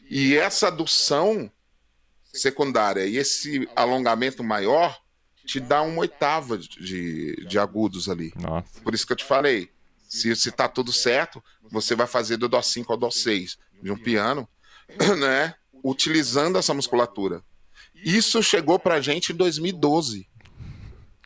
[0.09, 1.51] E essa adução
[2.33, 5.01] secundária e esse alongamento maior
[5.47, 8.33] te dá uma oitava de, de agudos ali.
[8.37, 8.81] Nossa.
[8.83, 9.71] Por isso que eu te falei,
[10.09, 14.49] se está tudo certo, você vai fazer do Dó5 ao Dó6 de um piano,
[15.19, 15.55] né?
[15.83, 17.43] Utilizando essa musculatura.
[17.95, 20.29] Isso chegou pra gente em 2012.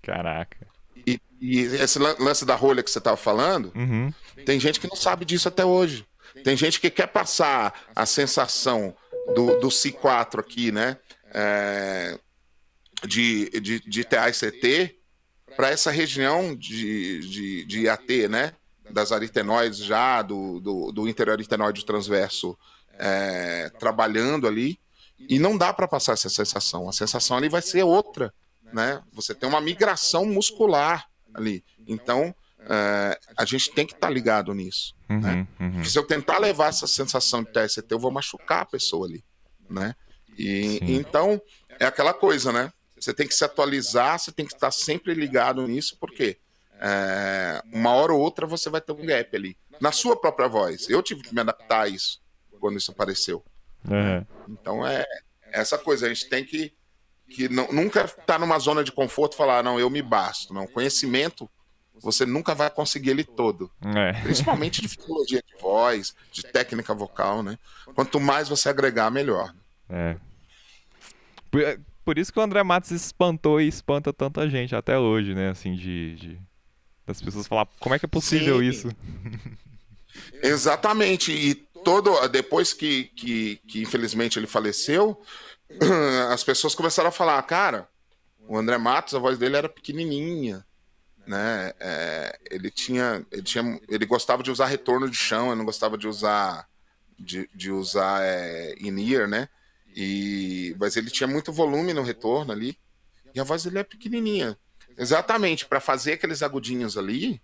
[0.02, 0.66] Caraca.
[1.06, 4.12] E, e esse lance da rolha que você estava falando, uhum.
[4.44, 6.06] tem gente que não sabe disso até hoje.
[6.44, 8.94] Tem gente que quer passar a sensação
[9.34, 10.96] do, do C4 aqui, né?
[11.32, 12.18] É,
[13.06, 14.96] de, de, de TA e CT
[15.56, 18.52] para essa região de, de, de IAT, né?
[18.90, 22.58] Das aritenoides já, do, do, do interaritenoide transverso
[22.98, 24.78] é, trabalhando ali,
[25.18, 26.88] e não dá para passar essa sensação.
[26.88, 28.32] A sensação ali vai ser outra,
[28.72, 29.02] né?
[29.12, 31.64] Você tem uma migração muscular ali.
[31.86, 34.94] Então, é, a gente tem que estar tá ligado nisso.
[35.08, 35.48] Uhum, né?
[35.58, 35.84] uhum.
[35.84, 39.24] se eu tentar levar essa sensação de TST, eu vou machucar a pessoa ali,
[39.68, 39.94] né?
[40.36, 41.40] E então
[41.80, 42.72] é aquela coisa, né?
[43.00, 46.38] Você tem que se atualizar, você tem que estar sempre ligado nisso, porque
[46.80, 49.56] é, uma hora ou outra você vai ter um gap ali.
[49.80, 50.88] Na sua própria voz.
[50.88, 52.20] Eu tive que me adaptar a isso
[52.60, 53.44] quando isso apareceu.
[53.88, 54.26] Uhum.
[54.48, 55.04] Então é
[55.52, 56.72] essa coisa, a gente tem que,
[57.28, 60.52] que não, nunca estar tá numa zona de conforto e falar, não, eu me basto.
[60.52, 61.48] Não, conhecimento
[62.00, 63.70] você nunca vai conseguir ele todo.
[63.96, 64.12] É.
[64.22, 67.58] Principalmente de fisiologia de voz, de técnica vocal, né?
[67.94, 69.52] Quanto mais você agregar, melhor.
[69.88, 70.16] É.
[71.50, 71.60] Por,
[72.04, 75.50] por isso que o André Matos espantou e espanta tanta gente até hoje, né?
[75.50, 76.40] Assim, de, de
[77.08, 78.68] das pessoas falar como é que é possível Sim.
[78.68, 78.88] isso.
[80.42, 81.32] Exatamente.
[81.32, 85.20] E todo depois que, que, que infelizmente ele faleceu,
[86.30, 87.88] as pessoas começaram a falar, cara,
[88.46, 90.64] o André Matos, a voz dele era pequenininha,
[91.26, 91.72] né?
[91.80, 95.96] É, ele tinha, ele tinha, ele gostava de usar retorno de chão, ele não gostava
[95.96, 96.68] de usar
[97.18, 99.48] de, de usar é, in-ear, né?
[99.96, 102.78] E mas ele tinha muito volume no retorno ali
[103.34, 104.58] e a voz dele é pequenininha.
[104.98, 107.40] Exatamente, para fazer aqueles agudinhos ali,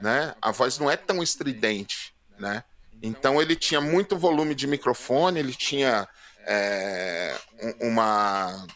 [0.00, 0.34] né?
[0.40, 2.62] A voz não é tão estridente, né?
[3.02, 6.08] Então ele tinha muito volume de microfone, ele tinha
[6.46, 7.36] é,
[7.80, 8.66] uma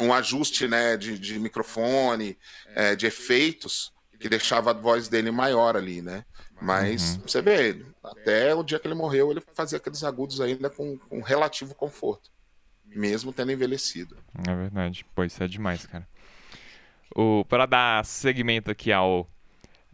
[0.00, 2.36] um ajuste né, de, de microfone,
[2.74, 6.24] é, de efeitos, que deixava a voz dele maior ali, né?
[6.60, 7.22] Mas uhum.
[7.26, 11.20] você vê, até o dia que ele morreu, ele fazia aqueles agudos ainda com, com
[11.20, 12.30] relativo conforto,
[12.84, 14.16] mesmo tendo envelhecido.
[14.46, 15.04] É verdade.
[15.14, 16.06] Pô, isso é demais, cara
[17.14, 19.28] o para dar segmento aqui ao,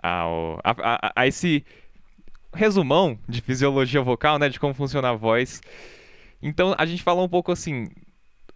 [0.03, 1.65] ao a, a, a, esse
[2.55, 4.49] resumão de fisiologia vocal, né?
[4.49, 5.61] De como funciona a voz.
[6.43, 7.89] Então a gente falou um pouco assim.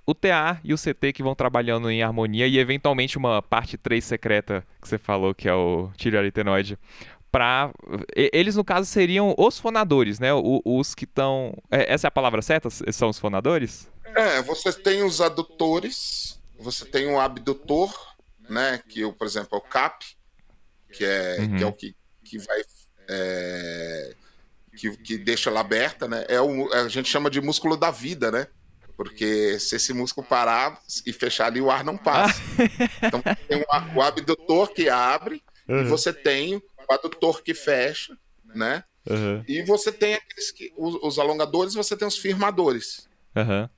[0.09, 4.05] O TA e o CT que vão trabalhando em harmonia e eventualmente uma parte 3
[4.05, 6.79] secreta que você falou, que é o tireoaritenoide.
[7.33, 7.73] Pra...
[8.14, 10.29] Eles, no caso, seriam os fonadores, né?
[10.33, 11.53] os que estão.
[11.69, 12.71] É, essa é a palavra certa?
[12.71, 13.90] São os fonadores?
[14.14, 17.92] É, você tem os adutores, você tem o abdutor,
[18.48, 18.80] né?
[18.88, 20.04] Que, por exemplo, é o CAP,
[20.92, 21.56] que é, uhum.
[21.56, 22.62] que, é o que, que vai.
[23.09, 24.14] É,
[24.76, 26.24] que, que deixa ela aberta, né?
[26.28, 28.46] É o, a gente chama de músculo da vida, né?
[28.96, 32.40] Porque se esse músculo parar e fechar ali, o ar não passa.
[33.02, 35.82] então tem o, o abdutor que abre uhum.
[35.82, 38.16] e você tem o adutor que fecha,
[38.54, 38.85] né?
[39.09, 39.44] Uhum.
[39.46, 43.09] E você tem aqueles que, os, os, alongadores, você tem os firmadores.
[43.37, 43.68] Uhum.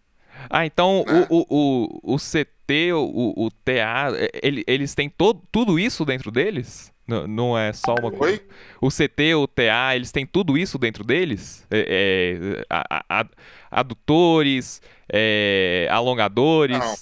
[0.49, 1.27] Ah, então né?
[1.29, 4.09] o, o, o, CT, o, o TA,
[4.43, 6.93] ele, eles têm todo, tudo isso dentro deles?
[7.09, 8.43] Não, não é só uma coisa.
[8.81, 11.65] O CT, o TA, eles têm tudo isso dentro deles?
[11.71, 13.27] É, é, a, a,
[13.71, 16.79] adutores, é, alongadores?
[16.79, 16.95] Não.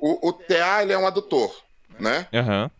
[0.00, 1.54] O, o TA ele é um adutor,
[2.00, 2.26] né?
[2.32, 2.70] Uhum.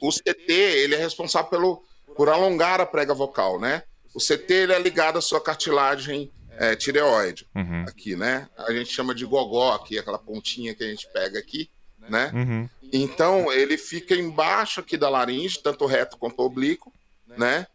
[0.00, 1.84] O CT ele é responsável pelo,
[2.16, 3.82] por alongar a prega vocal, né?
[4.14, 7.84] O CT ele é ligado à sua cartilagem é, tireoide, uhum.
[7.88, 8.48] aqui, né?
[8.56, 11.70] A gente chama de gogó aqui, aquela pontinha que a gente pega aqui
[12.08, 12.30] né?
[12.34, 12.68] Uhum.
[12.92, 16.92] Então ele fica embaixo aqui da laringe, tanto reto quanto oblíquo,
[17.26, 17.66] né?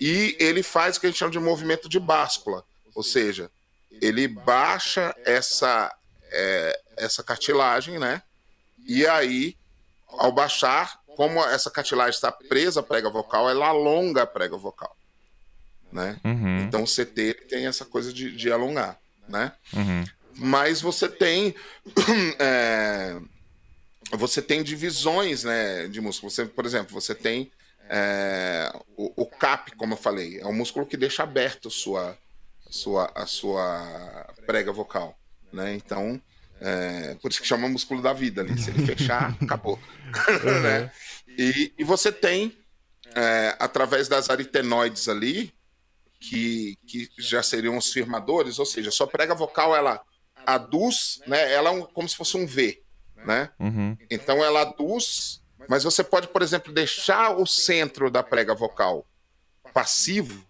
[0.00, 3.50] E ele faz o que a gente chama de movimento de báscula, ou seja,
[4.00, 5.94] ele baixa essa
[6.30, 8.22] é, essa cartilagem, né?
[8.86, 9.56] E aí,
[10.06, 14.96] ao baixar, como essa cartilagem está presa à prega vocal, ela alonga a prega vocal,
[15.92, 16.18] né?
[16.24, 16.60] Uhum.
[16.60, 18.98] Então o CT tem essa coisa de, de alongar,
[19.28, 19.52] né?
[19.72, 20.04] Uhum.
[20.36, 21.54] Mas você tem
[22.38, 23.18] é,
[24.16, 26.30] você tem divisões né, de músculo.
[26.30, 27.50] Você, por exemplo, você tem
[27.88, 32.18] é, o, o, CAP, como eu falei, é um músculo que deixa aberto a sua,
[32.70, 35.18] sua, a sua prega vocal.
[35.52, 35.74] Né?
[35.74, 36.20] Então,
[36.60, 38.58] é, por isso que chama músculo da vida ali.
[38.60, 39.78] Se ele fechar, acabou.
[39.78, 40.60] Uhum.
[40.62, 40.90] né?
[41.26, 42.56] e, e você tem,
[43.14, 45.52] é, através das aritenoides ali,
[46.18, 50.00] que, que já seriam os firmadores, ou seja, sua prega vocal ela
[50.46, 51.52] aduz, né?
[51.52, 52.82] Ela é um, como se fosse um V
[53.24, 53.50] né?
[53.58, 53.96] Uhum.
[54.10, 59.06] Então ela aduz, mas você pode, por exemplo, deixar o centro da prega vocal
[59.72, 60.46] passivo,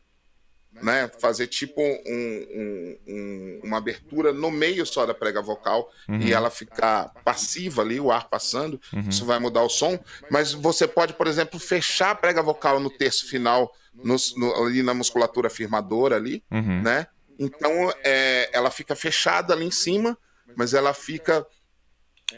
[0.83, 1.11] né?
[1.19, 6.21] Fazer tipo um, um, um, uma abertura no meio só da prega vocal uhum.
[6.21, 8.81] e ela ficar passiva ali, o ar passando.
[8.93, 9.09] Uhum.
[9.09, 9.99] Isso vai mudar o som.
[10.31, 14.83] Mas você pode, por exemplo, fechar a prega vocal no terço final, no, no, ali
[14.83, 16.83] na musculatura firmadora ali, uhum.
[16.83, 17.07] né?
[17.39, 20.19] Então é, ela fica fechada ali em cima,
[20.57, 21.47] mas ela fica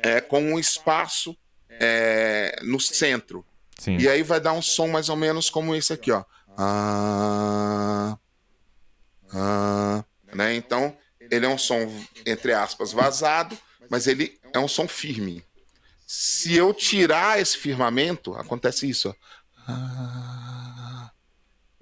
[0.02, 1.36] é, com um espaço
[1.68, 3.44] é, no centro.
[3.78, 3.96] Sim.
[3.96, 6.22] E aí vai dar um som mais ou menos como esse aqui, ó.
[6.56, 8.18] Ah,
[9.32, 10.54] ah, né?
[10.54, 10.96] Então,
[11.30, 11.88] ele é um som,
[12.26, 13.56] entre aspas, vazado,
[13.88, 15.44] mas ele é um som firme.
[16.06, 19.14] Se eu tirar esse firmamento, acontece isso.
[19.66, 21.10] Ah,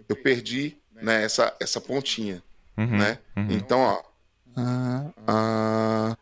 [0.09, 2.43] eu perdi né, essa, essa pontinha.
[2.77, 3.19] Uhum, né?
[3.37, 3.51] Uhum.
[3.51, 4.03] Então, ó.
[4.57, 6.17] Ah, ah,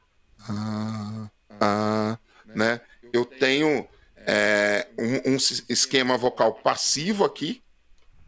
[0.48, 2.80] ah, ah, né?
[3.12, 5.36] Eu tenho é, um, um,
[5.68, 7.62] esquema vocal passivo aqui.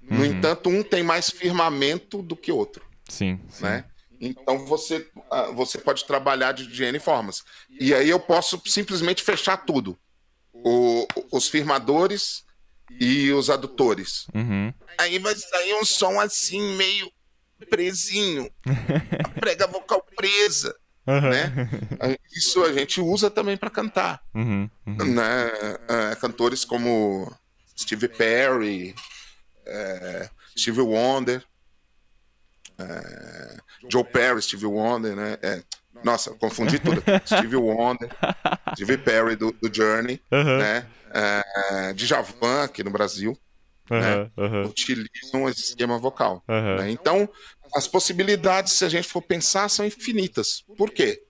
[0.02, 0.24] No uhum.
[0.24, 2.87] entanto, um tem mais firmamento do que outro.
[3.08, 3.40] Sim.
[3.48, 3.64] sim.
[3.64, 3.84] Né?
[4.20, 7.44] Então você, ah, você pode trabalhar de, de N formas.
[7.70, 9.98] E aí eu posso simplesmente fechar tudo.
[10.52, 12.44] O, os firmadores
[12.90, 14.26] e os adutores.
[14.34, 14.72] Uhum.
[14.98, 17.10] Aí vai sair um som assim, meio
[17.70, 18.50] presinho.
[19.24, 20.74] a prega vocal presa.
[21.06, 21.20] Uhum.
[21.20, 22.16] Né?
[22.36, 24.20] Isso a gente usa também para cantar.
[24.34, 25.14] Uhum, uhum.
[25.14, 25.50] Né?
[25.88, 27.32] É, cantores como
[27.78, 28.94] Steve Perry,
[29.64, 31.42] é, Steve Wonder,
[32.78, 33.56] é,
[33.90, 35.38] Joe Perry, Steve Wonder, né?
[35.42, 35.62] É,
[36.04, 37.02] nossa, confundi tudo.
[37.26, 38.08] Steve Wonder,
[38.74, 40.86] Steve Perry do, do Journey, né?
[41.10, 43.36] É, Djavan aqui no Brasil.
[43.90, 44.30] Né?
[44.66, 46.44] Utilizam esse esquema vocal.
[46.46, 46.90] Né?
[46.90, 47.28] Então,
[47.74, 50.62] as possibilidades, se a gente for pensar, são infinitas.
[50.76, 51.22] Por quê?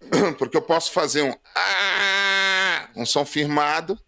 [0.38, 3.98] Porque eu posso fazer um ah", um som firmado,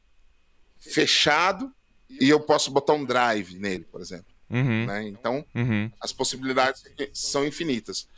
[0.79, 1.73] fechado,
[2.09, 4.36] e eu posso botar um drive nele, por exemplo.
[4.49, 4.87] Uhum.
[4.87, 5.09] Né?
[5.09, 5.91] Então, uhum.
[6.01, 8.09] as possibilidades são infinitas.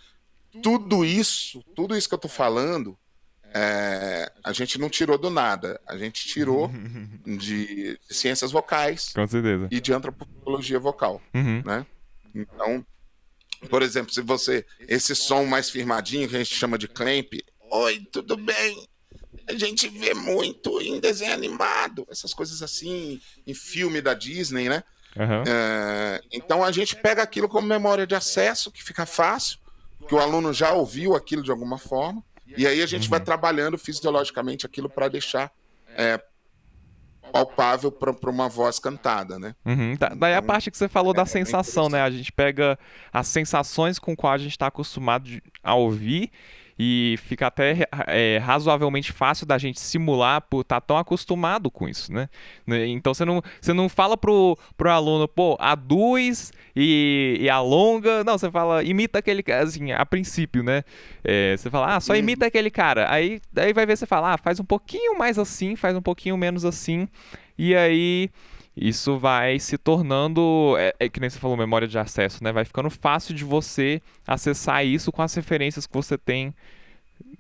[0.62, 2.98] Tudo isso, tudo isso que eu estou falando,
[3.52, 5.80] é, a gente não tirou do nada.
[5.86, 6.70] A gente tirou
[7.24, 9.12] de, de ciências vocais
[9.70, 11.22] e de antropologia vocal.
[11.34, 11.62] Uhum.
[11.64, 11.86] Né?
[12.34, 12.84] Então,
[13.68, 14.64] por exemplo, se você.
[14.80, 17.32] Esse som mais firmadinho que a gente chama de clamp.
[17.70, 18.88] Oi, tudo bem?
[19.46, 24.82] A gente vê muito em desenho animado, essas coisas assim, em filme da Disney, né?
[25.18, 25.42] Uhum.
[25.46, 29.58] É, então a gente pega aquilo como memória de acesso, que fica fácil,
[30.06, 32.22] que o aluno já ouviu aquilo de alguma forma,
[32.56, 33.10] e aí a gente uhum.
[33.10, 35.52] vai trabalhando fisiologicamente aquilo para deixar
[35.94, 36.20] é,
[37.32, 39.54] palpável para uma voz cantada, né?
[39.64, 39.96] Uhum.
[39.96, 42.00] Da, daí a então, parte que você falou da é, é sensação, né?
[42.00, 42.78] A gente pega
[43.12, 45.28] as sensações com quais a gente está acostumado
[45.62, 46.30] a ouvir
[46.78, 51.88] e fica até é, razoavelmente fácil da gente simular por estar tá tão acostumado com
[51.88, 52.28] isso, né?
[52.66, 52.86] né?
[52.86, 58.38] Então você não, você não fala pro, pro aluno, pô, aduz e, e alonga, não,
[58.38, 60.84] você fala, imita aquele cara, assim, a princípio, né?
[61.24, 62.20] É, você fala, ah, só uhum.
[62.20, 65.74] imita aquele cara, aí, aí vai ver, você fala, ah, faz um pouquinho mais assim,
[65.74, 67.08] faz um pouquinho menos assim,
[67.58, 68.30] e aí
[68.80, 72.52] isso vai se tornando, é, é, que nem você falou, memória de acesso, né?
[72.52, 76.54] Vai ficando fácil de você acessar isso com as referências que você tem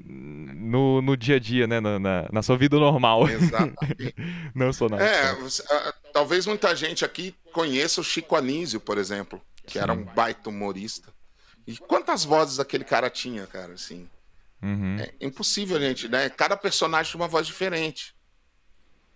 [0.04, 1.78] no, no dia a dia, né?
[1.78, 3.28] Na, na, na sua vida normal.
[3.28, 4.14] Exatamente.
[4.52, 5.04] Não sou nada.
[5.04, 9.78] É, você, uh, talvez muita gente aqui conheça o Chico Anísio, por exemplo, que Sim.
[9.78, 11.12] era um baita humorista.
[11.66, 14.08] E quantas vozes aquele cara tinha, cara, assim?
[14.60, 14.96] Uhum.
[14.98, 16.28] É impossível, gente, né?
[16.30, 18.12] Cada personagem tinha uma voz diferente.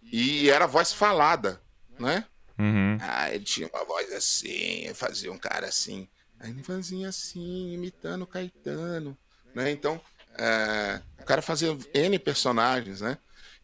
[0.04, 1.60] E era voz falada
[1.98, 2.24] né?
[2.58, 2.98] Uhum.
[3.00, 6.08] Ah, ele tinha uma voz assim, fazia um cara assim.
[6.38, 9.16] Aí ele fazia assim, imitando o Caetano,
[9.54, 9.70] né?
[9.70, 10.00] Então,
[10.36, 13.18] é, o cara fazia N personagens, né?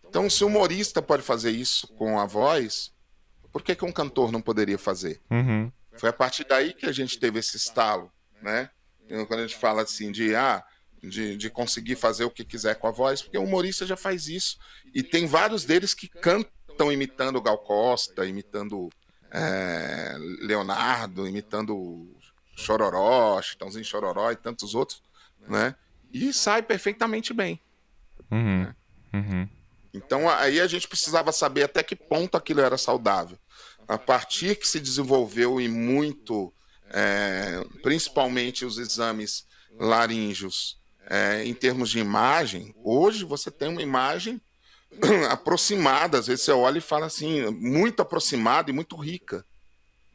[0.06, 2.92] Então, se o humorista pode fazer isso com a voz,
[3.52, 5.20] por que, que um cantor não poderia fazer?
[5.30, 5.70] Uhum.
[5.96, 8.10] Foi a partir daí que a gente teve esse estalo,
[8.40, 8.70] né?
[9.26, 10.64] Quando a gente fala assim de, ah,
[11.02, 14.28] de, de conseguir fazer o que quiser com a voz, porque o humorista já faz
[14.28, 14.58] isso.
[14.94, 18.88] E tem vários deles que cantam estão imitando Gal Costa, imitando
[19.32, 22.16] é, Leonardo, imitando
[22.56, 25.02] Chororó, Chitãozinho Chororó e tantos outros,
[25.48, 25.74] né?
[26.12, 27.60] E sai perfeitamente bem.
[28.30, 28.76] Uhum, né?
[29.12, 29.48] uhum.
[29.92, 33.36] Então aí a gente precisava saber até que ponto aquilo era saudável.
[33.88, 36.52] A partir que se desenvolveu e muito,
[36.90, 39.46] é, principalmente os exames
[39.78, 40.78] laríngeos,
[41.10, 44.40] é, em termos de imagem, hoje você tem uma imagem
[45.30, 46.18] aproximada.
[46.18, 49.44] Às vezes você olha e fala assim, muito aproximada e muito rica,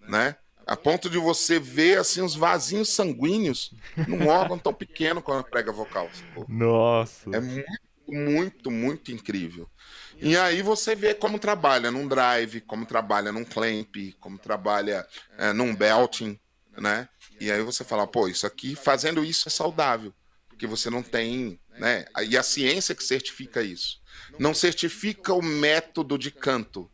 [0.07, 0.35] né?
[0.65, 3.73] A ponto de você ver assim os vasinhos sanguíneos
[4.07, 6.09] num órgão tão pequeno como a prega vocal.
[6.47, 7.29] Nossa.
[7.35, 9.69] É muito, muito, muito incrível.
[10.17, 15.05] E aí você vê como trabalha num drive, como trabalha num clamp, como trabalha
[15.37, 16.39] é, num belting,
[16.77, 17.09] né?
[17.39, 20.13] E aí você fala, pô, isso aqui, fazendo isso é saudável,
[20.47, 22.05] porque você não tem, né?
[22.27, 24.01] E a ciência que certifica isso
[24.39, 26.89] não certifica o método de canto,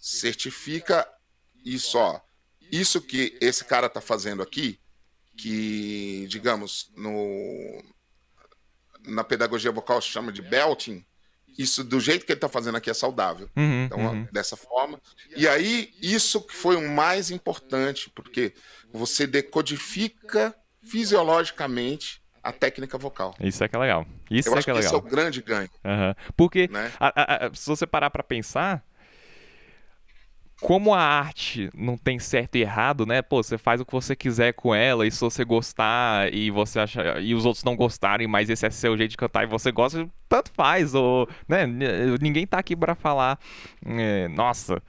[0.00, 1.08] certifica
[1.64, 2.20] isso, ó.
[2.70, 4.78] Isso que esse cara tá fazendo aqui,
[5.36, 7.82] que, digamos, no,
[9.04, 11.04] na pedagogia vocal se chama de belting,
[11.58, 13.48] isso do jeito que ele está fazendo aqui é saudável.
[13.54, 14.28] Uhum, então, uhum.
[14.32, 15.00] dessa forma.
[15.36, 18.54] E aí, isso que foi o mais importante, porque
[18.90, 23.34] você decodifica fisiologicamente a técnica vocal.
[23.40, 24.06] Isso é que é legal.
[24.30, 24.86] Isso Eu é acho que é legal.
[24.86, 25.70] Esse é o grande ganho.
[25.84, 26.14] Uhum.
[26.36, 26.90] Porque né?
[26.98, 28.84] a, a, se você parar para pensar,
[30.62, 33.20] como a arte não tem certo e errado, né?
[33.20, 36.78] Pô, você faz o que você quiser com ela e se você gostar e você
[36.78, 39.72] acha e os outros não gostarem, mas esse é seu jeito de cantar e você
[39.72, 40.94] gosta, tanto faz.
[40.94, 41.66] Ou, né?
[42.20, 43.38] Ninguém tá aqui para falar,
[43.84, 44.80] é, nossa,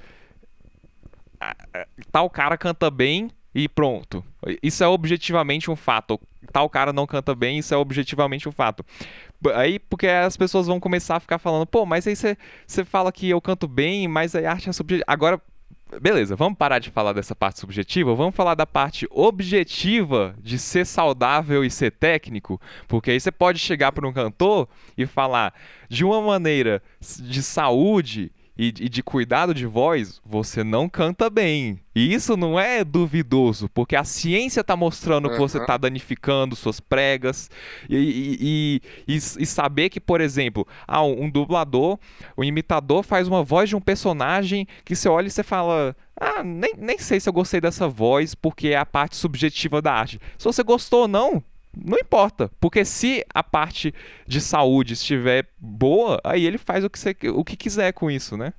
[2.11, 4.23] tal cara canta bem e pronto.
[4.61, 6.19] Isso é objetivamente um fato.
[6.53, 8.85] Tal cara não canta bem, isso é objetivamente um fato.
[9.55, 13.27] Aí, porque as pessoas vão começar a ficar falando, pô, mas aí você fala que
[13.27, 15.03] eu canto bem, mas a arte é subjetiva.
[15.07, 15.41] Agora,
[15.99, 20.85] beleza, vamos parar de falar dessa parte subjetiva, vamos falar da parte objetiva de ser
[20.85, 25.53] saudável e ser técnico, porque aí você pode chegar para um cantor e falar
[25.89, 26.83] de uma maneira
[27.19, 31.79] de saúde e, e, de cuidado de voz, você não canta bem.
[31.95, 35.33] E isso não é duvidoso, porque a ciência está mostrando uhum.
[35.33, 37.49] que você está danificando suas pregas.
[37.89, 41.97] E, e, e, saber que, por exemplo, ah, um dublador,
[42.37, 45.95] o imitador faz uma voz de um personagem que você olha e você fala.
[46.19, 49.93] Ah, nem, nem sei se eu gostei dessa voz, porque é a parte subjetiva da
[49.93, 50.19] arte.
[50.37, 51.43] Se você gostou ou não,
[51.76, 53.93] não importa, porque se a parte
[54.28, 58.38] de saúde estiver boa, aí ele faz o que, você, o que quiser com isso,
[58.38, 58.53] né?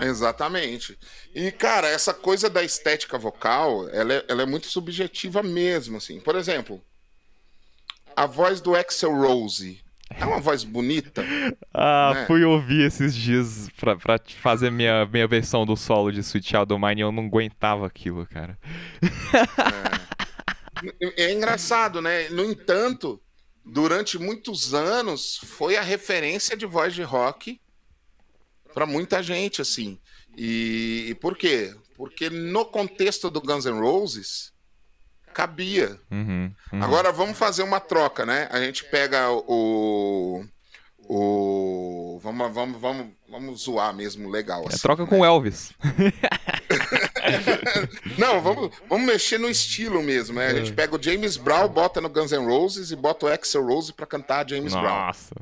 [0.00, 0.96] Exatamente.
[1.34, 6.20] E, cara, essa coisa da estética vocal, ela é, ela é muito subjetiva mesmo, assim.
[6.20, 6.80] Por exemplo,
[8.16, 9.80] a voz do Axel Rose
[10.16, 11.22] é uma voz bonita.
[11.74, 12.26] ah, né?
[12.26, 16.72] fui ouvir esses dias pra, pra fazer minha, minha versão do solo de Sweet Child
[16.72, 18.58] of Mine e eu não aguentava aquilo, cara.
[19.02, 20.07] É.
[21.16, 22.28] É engraçado, né?
[22.28, 23.20] No entanto,
[23.64, 27.60] durante muitos anos foi a referência de voz de rock
[28.72, 29.98] para muita gente, assim.
[30.36, 31.74] E, e, por quê?
[31.98, 34.52] porque no contexto do Guns N' Roses
[35.34, 36.00] cabia.
[36.10, 36.82] Uhum, uhum.
[36.82, 38.48] Agora vamos fazer uma troca, né?
[38.52, 40.44] A gente pega o.
[41.00, 42.20] O.
[42.22, 44.62] Vamos, vamos, vamos, vamos zoar mesmo, legal.
[44.64, 45.08] É, assim, troca né?
[45.08, 45.72] com o Elvis.
[48.18, 50.48] Não, vamos, vamos mexer no estilo mesmo, né?
[50.48, 53.64] A gente pega o James Brown, bota no Guns N' Roses e bota o Axel
[53.66, 55.06] Rose pra cantar James Brown.
[55.06, 55.34] Nossa.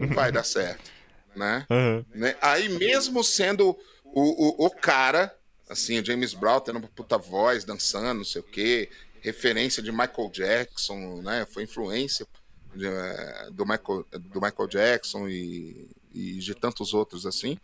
[0.00, 0.90] Não vai dar certo,
[1.34, 1.66] né?
[1.70, 2.04] Uhum.
[2.40, 5.34] Aí mesmo sendo o, o, o cara,
[5.68, 8.88] assim, o James Brown tendo uma puta voz, dançando, não sei o quê,
[9.20, 11.46] referência de Michael Jackson, né?
[11.50, 12.26] Foi influência
[12.74, 17.58] de, eh, do, Michael, do Michael Jackson e, e de tantos outros assim.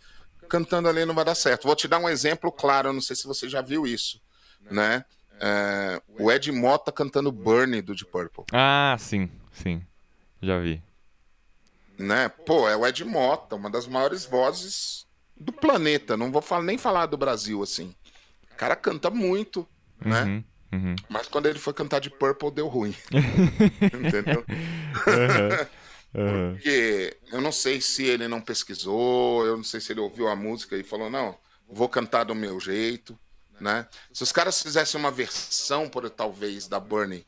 [0.53, 1.65] Cantando ali não vai dar certo.
[1.65, 4.21] Vou te dar um exemplo claro, eu não sei se você já viu isso,
[4.71, 5.03] né?
[5.41, 8.45] É, o Ed Mota cantando Burnie do Deep Purple.
[8.53, 9.83] Ah, sim, sim.
[10.43, 10.83] Já vi.
[11.99, 12.29] né?
[12.29, 16.19] Pô, é o Ed Mota, uma das maiores vozes do planeta.
[16.19, 17.95] Não vou falar, nem falar do Brasil assim.
[18.53, 19.67] O cara canta muito,
[20.05, 20.23] né?
[20.23, 20.45] Uhum,
[20.75, 20.97] uhum.
[21.09, 22.95] Mas quando ele foi cantar de Purple deu ruim.
[23.83, 24.45] Entendeu?
[24.47, 25.67] Uhum,
[26.15, 26.53] uhum.
[26.55, 30.37] Porque eu não sei se ele não pesquisou, eu não sei se ele ouviu a
[30.37, 31.37] música e falou, não,
[31.69, 33.19] vou cantar do meu jeito,
[33.61, 33.87] né?
[34.13, 37.27] Se os caras fizessem uma versão, por talvez, da Burnie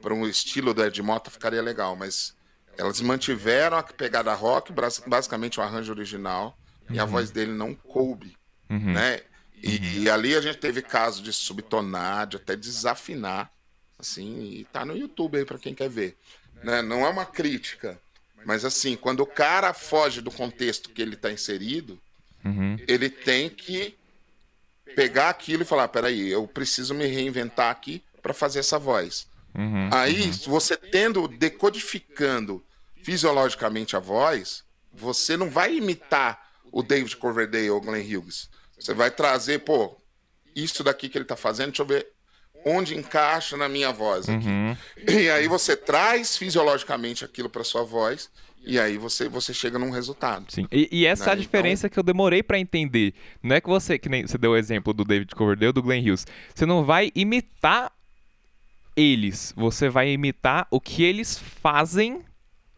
[0.00, 2.34] para um estilo do Ed Mota, ficaria legal, mas
[2.78, 4.72] elas mantiveram a pegada rock,
[5.06, 6.56] basicamente o arranjo original,
[6.90, 8.36] e a voz dele não coube,
[8.68, 8.92] Uhum.
[8.92, 9.20] né?
[9.62, 13.50] E, e ali a gente teve caso de subtonar, de até desafinar,
[13.98, 16.16] assim, e tá no YouTube aí para quem quer ver.
[16.62, 16.80] Né?
[16.80, 18.00] Não é uma crítica,
[18.44, 22.00] mas assim, quando o cara foge do contexto que ele está inserido,
[22.44, 22.78] Uhum.
[22.88, 23.94] ele tem que
[24.94, 29.26] pegar aquilo e falar: peraí, eu preciso me reinventar aqui para fazer essa voz.
[29.54, 29.90] Uhum.
[29.92, 32.64] Aí, se você tendo, decodificando
[33.02, 38.48] fisiologicamente a voz, você não vai imitar o David Coverdale ou o Glenn Hughes.
[38.78, 39.96] Você vai trazer, pô,
[40.54, 42.06] isso daqui que ele tá fazendo, deixa eu ver
[42.64, 44.46] onde encaixa na minha voz aqui.
[44.46, 44.76] Uhum.
[45.08, 48.30] E aí você traz fisiologicamente aquilo para sua voz
[48.62, 50.44] e aí você, você chega num resultado.
[50.48, 50.66] Sim.
[50.70, 53.14] E, e essa é a Né, diferença que eu demorei pra entender.
[53.42, 56.02] Não é que você, que nem você deu o exemplo do David Coverdale, do Glenn
[56.04, 56.26] Hughes.
[56.54, 57.90] Você não vai imitar
[58.96, 62.22] eles, você vai imitar o que eles fazem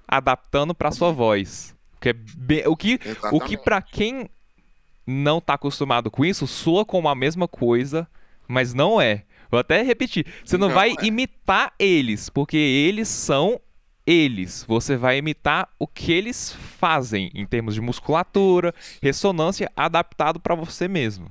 [0.07, 1.75] adaptando pra sua voz.
[1.97, 3.01] O que é bem- o que,
[3.33, 4.29] o que para quem
[5.07, 8.07] não tá acostumado com isso, soa como a mesma coisa,
[8.47, 9.25] mas não é.
[9.53, 10.25] Vou até repetir.
[10.43, 11.05] Você não, Não vai é.
[11.05, 13.61] imitar eles, porque eles são
[14.07, 14.65] eles.
[14.67, 20.89] Você vai imitar o que eles fazem em termos de musculatura, ressonância, adaptado pra você
[20.89, 21.31] mesmo.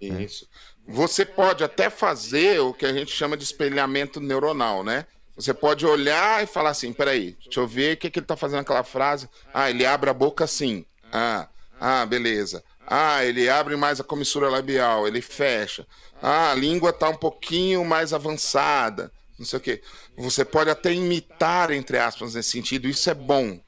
[0.00, 0.48] Isso.
[0.88, 5.06] Você pode até fazer o que a gente chama de espelhamento neuronal, né?
[5.36, 8.36] Você pode olhar e falar assim, peraí, deixa eu ver o que, que ele tá
[8.36, 9.28] fazendo aquela frase.
[9.54, 10.84] Ah, ele abre a boca assim.
[11.12, 11.48] Ah,
[11.80, 12.64] ah, beleza.
[12.92, 15.86] Ah, ele abre mais a comissura labial, ele fecha.
[16.20, 19.12] Ah, a língua tá um pouquinho mais avançada.
[19.38, 19.80] Não sei o quê.
[20.18, 22.88] Você pode até imitar, entre aspas, nesse sentido.
[22.88, 23.60] Isso é bom.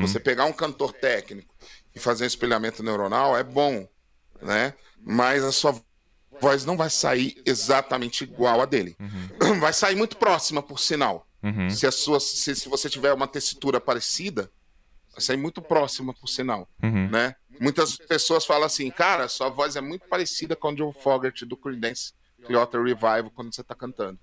[0.00, 1.54] Você pegar um cantor técnico
[1.94, 3.86] e fazer um espelhamento neuronal é bom,
[4.40, 4.72] né?
[5.04, 5.78] Mas a sua
[6.40, 8.96] voz não vai sair exatamente igual a dele.
[9.60, 11.28] Vai sair muito próxima, por sinal.
[11.42, 11.68] Uhum.
[11.68, 14.50] Se, a sua, se, se você tiver uma tessitura parecida,
[15.12, 16.68] vai sair muito próxima, por sinal.
[16.82, 17.08] Uhum.
[17.10, 17.36] Né?
[17.60, 21.56] Muitas pessoas falam assim, cara, sua voz é muito parecida com o Joe Fogerty do
[21.56, 22.12] Creedence
[22.44, 24.18] Clearwater Revival quando você está cantando,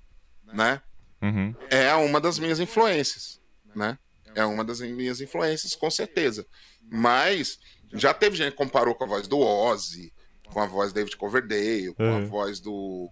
[0.53, 0.81] né?
[1.21, 1.53] Uhum.
[1.69, 3.39] é uma das minhas influências,
[3.75, 3.97] né?
[4.33, 6.45] É uma das minhas influências, com certeza.
[6.89, 7.59] Mas
[7.93, 10.11] já teve gente que comparou com a voz do Ozzy,
[10.47, 12.27] com a voz do David Coverdale, com a Uhum.
[12.27, 13.09] voz do.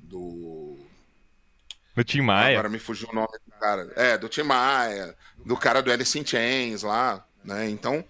[0.00, 0.78] do.
[1.94, 2.58] Do Tim Maia.
[2.58, 3.92] Agora me fugiu o nome do cara.
[3.94, 7.68] É, do Tim Maia, do cara do Alice in Chains lá, né?
[7.70, 8.04] Então,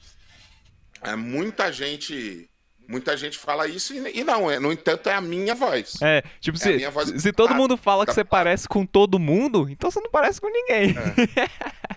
[1.05, 2.51] é, muita gente.
[2.87, 5.95] Muita gente fala isso e, e não, é, no entanto, é a minha voz.
[6.03, 9.71] É, tipo, É se, voz se todo mundo fala que você parece com todo mundo,
[9.71, 10.95] então você não parece com ninguém.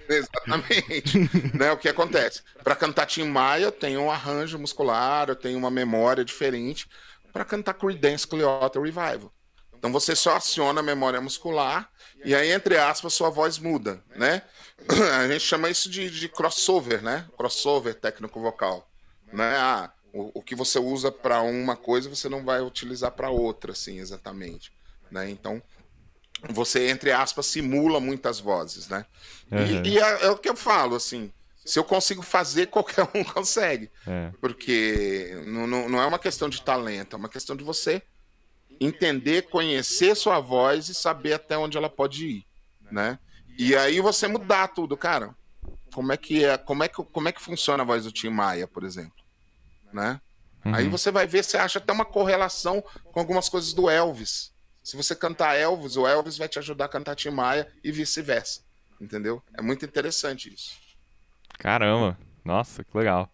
[0.08, 1.30] Exatamente.
[1.54, 2.42] né, o que acontece?
[2.64, 6.88] Para cantar Tim Maia, eu tenho um arranjo muscular, eu tenho uma memória diferente.
[7.34, 9.34] Para cantar Creedence Clearwater Revival.
[9.78, 11.90] Então você só aciona a memória muscular
[12.26, 14.42] e aí, entre aspas, sua voz muda, né?
[15.20, 17.26] A gente chama isso de, de crossover, né?
[17.38, 18.87] Crossover técnico-vocal.
[19.32, 19.56] Né?
[19.58, 23.72] Ah, o, o que você usa para uma coisa, você não vai utilizar para outra,
[23.72, 24.72] assim, exatamente.
[25.12, 25.30] Né?
[25.30, 25.62] Então,
[26.50, 29.06] você, entre aspas, simula muitas vozes, né?
[29.52, 29.84] Uhum.
[29.84, 31.32] E, e é, é o que eu falo, assim,
[31.66, 33.92] se eu consigo fazer, qualquer um consegue.
[34.06, 34.32] É.
[34.40, 38.02] Porque não, não, não é uma questão de talento, é uma questão de você
[38.80, 42.46] entender, conhecer sua voz e saber até onde ela pode ir,
[42.92, 43.18] né?
[43.58, 45.36] E aí você mudar tudo, cara.
[45.92, 48.30] Como é que é, como é que, como é que funciona a voz do Tim
[48.30, 49.17] Maia, por exemplo,
[49.94, 50.20] né?
[50.66, 50.76] Uhum.
[50.76, 54.52] Aí você vai ver, você acha até uma correlação com algumas coisas do Elvis.
[54.84, 58.62] Se você cantar Elvis, o Elvis vai te ajudar a cantar Tim Maia e vice-versa.
[59.00, 59.44] Entendeu?
[59.54, 60.78] É muito interessante isso.
[61.60, 63.30] Caramba, nossa, que legal.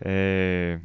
[0.00, 0.80] É...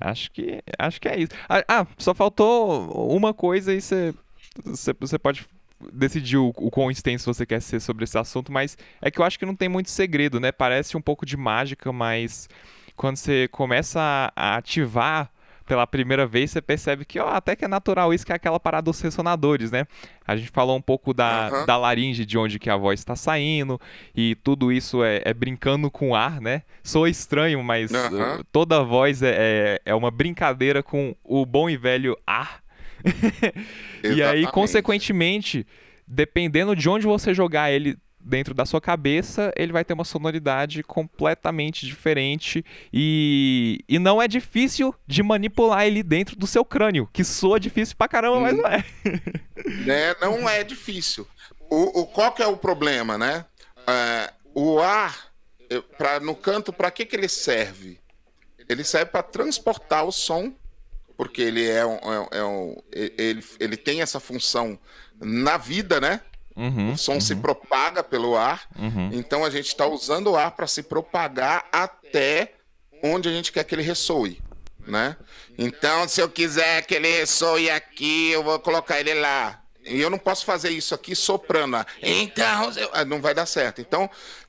[0.00, 1.32] Acho que acho que é isso.
[1.48, 4.12] Ah, ah só faltou uma coisa e você,
[4.98, 5.46] você pode
[5.92, 9.24] decidir o, o quão extenso você quer ser sobre esse assunto, mas é que eu
[9.24, 10.52] acho que não tem muito segredo, né?
[10.52, 12.48] Parece um pouco de mágica, mas
[12.96, 15.30] quando você começa a, ativar
[15.66, 18.60] pela primeira vez, você percebe que ó, até que é natural isso, que é aquela
[18.60, 19.86] parada dos ressonadores, né?
[20.26, 21.66] A gente falou um pouco da, uhum.
[21.66, 23.80] da laringe, de onde que a voz está saindo,
[24.14, 26.62] e tudo isso é, é, brincando com o ar, né?
[26.82, 28.42] Sou estranho, mas uhum.
[28.52, 32.62] toda voz é, é, é uma brincadeira com o bom e velho ar.
[34.04, 35.66] e aí, consequentemente,
[36.06, 40.82] dependendo de onde você jogar ele dentro da sua cabeça, ele vai ter uma sonoridade
[40.82, 47.22] completamente diferente e, e não é difícil de manipular ele dentro do seu crânio, que
[47.22, 48.84] soa difícil pra caramba, mas não é.
[49.86, 51.28] é não é difícil.
[51.68, 53.44] O, o, qual que é o problema, né?
[53.86, 55.32] É, o ar,
[55.98, 57.98] pra, no canto, para que, que ele serve?
[58.68, 60.54] Ele serve para transportar o som,
[61.16, 64.78] porque ele é um, é, é um, ele, ele tem essa função
[65.20, 66.20] na vida, né?
[66.56, 67.20] Uhum, o som uhum.
[67.20, 69.10] se propaga pelo ar, uhum.
[69.12, 72.52] então a gente está usando o ar para se propagar até
[73.02, 74.40] onde a gente quer que ele ressoe,
[74.86, 75.16] né?
[75.58, 79.60] Então, se eu quiser que ele ressoe aqui, eu vou colocar ele lá.
[79.84, 81.84] E eu não posso fazer isso aqui soprando.
[82.00, 82.90] Então, eu...
[82.92, 83.80] Ah, não vai dar certo.
[83.80, 84.08] Então,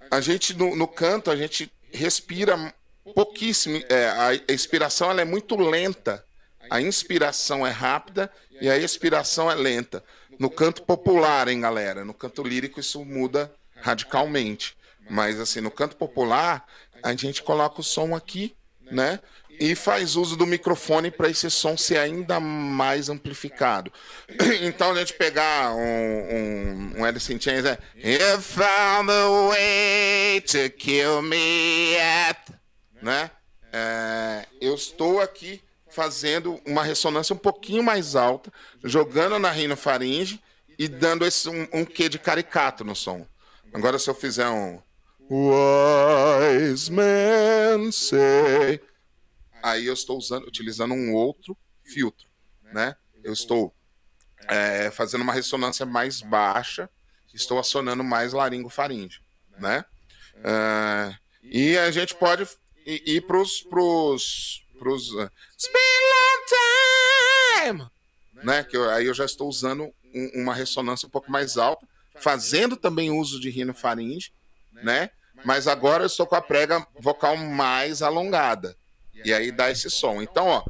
[0.09, 2.73] a gente no, no canto a gente respira
[3.13, 3.81] pouquíssimo.
[3.89, 6.23] É, a expiração ela é muito lenta.
[6.69, 10.03] A inspiração é rápida e a expiração é lenta.
[10.39, 12.03] No canto popular, hein, galera?
[12.03, 14.75] No canto lírico isso muda radicalmente.
[15.09, 16.65] Mas assim, no canto popular,
[17.03, 18.55] a gente coloca o som aqui,
[18.91, 19.19] né?
[19.57, 23.91] E faz uso do microfone para esse som ser ainda mais amplificado.
[24.61, 30.41] Então a gente pegar um, um, um Alice in Chains é You found a way
[30.41, 32.51] to kill me at,
[33.01, 33.31] né?
[33.71, 35.61] É, eu estou aqui
[35.95, 38.51] fazendo uma ressonância um pouquinho mais alta,
[38.83, 40.43] jogando na rinofaringe
[40.77, 43.25] e dando esse, um, um quê de caricato no som.
[43.73, 44.81] Agora, se eu fizer um.
[45.29, 48.81] Wise men say.
[49.63, 52.27] Aí eu estou usando, utilizando um outro filtro,
[52.73, 52.95] né?
[53.23, 53.73] Eu estou
[54.47, 56.89] é, fazendo uma ressonância mais baixa,
[57.33, 59.21] estou acionando mais laringofaringe,
[59.57, 59.83] né?
[60.35, 62.47] Uh, e a gente pode
[62.85, 65.30] ir para os pros uh,
[67.63, 67.89] time,
[68.43, 68.63] né?
[68.63, 72.78] Que eu, aí eu já estou usando um, uma ressonância um pouco mais alta, fazendo
[72.78, 74.32] também uso de rinofaringe,
[74.71, 75.09] né?
[75.43, 78.76] Mas agora eu estou com a prega vocal mais alongada
[79.23, 80.21] e aí dá esse som.
[80.21, 80.63] Então, ó,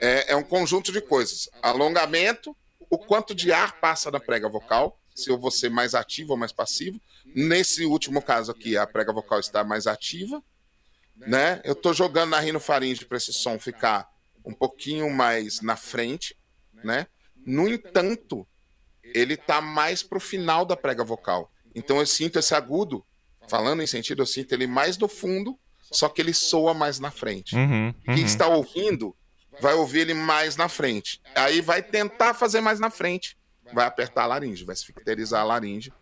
[0.00, 2.56] é, é um conjunto de coisas: alongamento,
[2.90, 6.38] o quanto de ar passa na prega vocal, se eu vou ser mais ativo ou
[6.38, 7.00] mais passivo.
[7.34, 10.42] Nesse último caso aqui, a prega vocal está mais ativa,
[11.16, 11.60] né?
[11.64, 14.08] Eu estou jogando na rinofaringe para esse som ficar
[14.44, 16.36] um pouquinho mais na frente,
[16.82, 17.06] né?
[17.44, 18.46] No entanto,
[19.02, 21.50] ele está mais para o final da prega vocal.
[21.74, 23.04] Então eu sinto esse agudo,
[23.48, 27.10] falando em sentido, eu sinto ele mais no fundo, só que ele soa mais na
[27.10, 27.54] frente.
[27.54, 28.14] Uhum, uhum.
[28.14, 29.14] Quem está ouvindo
[29.60, 31.20] vai ouvir ele mais na frente.
[31.34, 33.36] Aí vai tentar fazer mais na frente,
[33.72, 35.92] vai apertar a laringe, vai esficterizar a laringe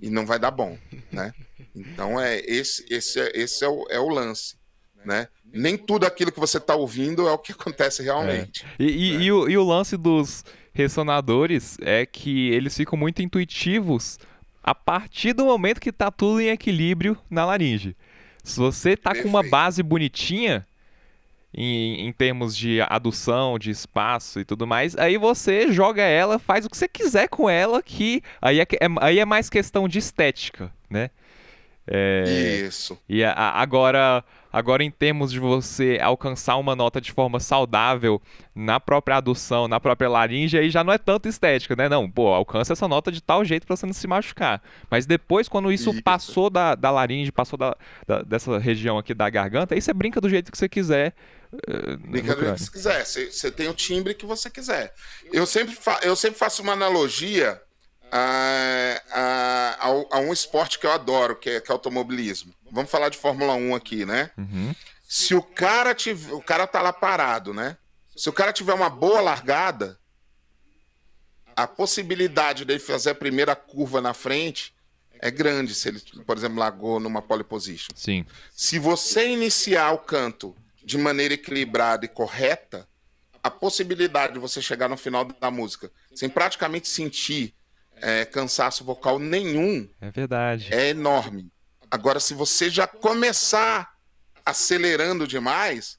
[0.00, 0.78] e não vai dar bom,
[1.10, 1.32] né?
[1.74, 4.59] Então é esse esse é, esse é o, é o lance
[5.04, 5.28] né?
[5.52, 8.64] Nem tudo aquilo que você está ouvindo é o que acontece realmente.
[8.78, 8.82] É.
[8.82, 9.24] E, e, né?
[9.24, 14.18] e, o, e o lance dos ressonadores é que eles ficam muito intuitivos
[14.62, 17.96] a partir do momento que está tudo em equilíbrio na laringe.
[18.44, 20.66] Se você tá com uma base bonitinha,
[21.52, 26.64] em, em, termos de adução, de espaço e tudo mais, aí você joga ela, faz
[26.64, 29.98] o que você quiser com ela, que aí é, é aí é mais questão de
[29.98, 31.10] estética, né?
[31.92, 32.96] É, Isso.
[33.08, 38.22] E a, agora, agora, em termos de você alcançar uma nota de forma saudável
[38.54, 41.88] na própria adução, na própria laringe, aí já não é tanto estética, né?
[41.88, 44.62] Não, pô, alcança essa nota de tal jeito para você não se machucar.
[44.88, 46.00] Mas depois, quando isso, isso.
[46.00, 47.76] passou da, da laringe, passou da,
[48.06, 51.12] da, dessa região aqui da garganta, aí você brinca do jeito que você quiser.
[51.52, 53.04] Uh, brinca do jeito que você quiser.
[53.04, 54.94] Você, você tem o timbre que você quiser.
[55.32, 57.60] Eu sempre, eu sempre faço uma analogia
[58.10, 62.52] a, a, a, um esporte que eu adoro, que é, que é automobilismo.
[62.70, 64.30] Vamos falar de Fórmula 1 aqui, né?
[64.36, 64.74] Uhum.
[65.08, 66.32] Se o cara tiver.
[66.32, 67.76] O cara tá lá parado, né?
[68.16, 69.98] Se o cara tiver uma boa largada,
[71.56, 74.74] a possibilidade dele fazer a primeira curva na frente
[75.20, 77.92] é grande se ele, por exemplo, largou numa pole position.
[77.94, 78.24] Sim.
[78.54, 82.88] Se você iniciar o canto de maneira equilibrada e correta,
[83.42, 87.54] a possibilidade de você chegar no final da música sem praticamente sentir
[88.00, 91.52] é, cansaço vocal nenhum é verdade é enorme.
[91.90, 93.94] Agora, se você já começar
[94.44, 95.98] acelerando demais,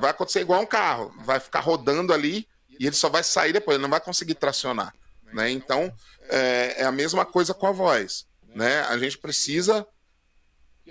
[0.00, 2.46] vai acontecer igual um carro, vai ficar rodando ali
[2.78, 4.92] e ele só vai sair depois, ele não vai conseguir tracionar.
[5.32, 5.50] Né?
[5.50, 5.92] Então,
[6.28, 8.26] é, é a mesma coisa com a voz.
[8.54, 8.80] Né?
[8.82, 9.86] A gente precisa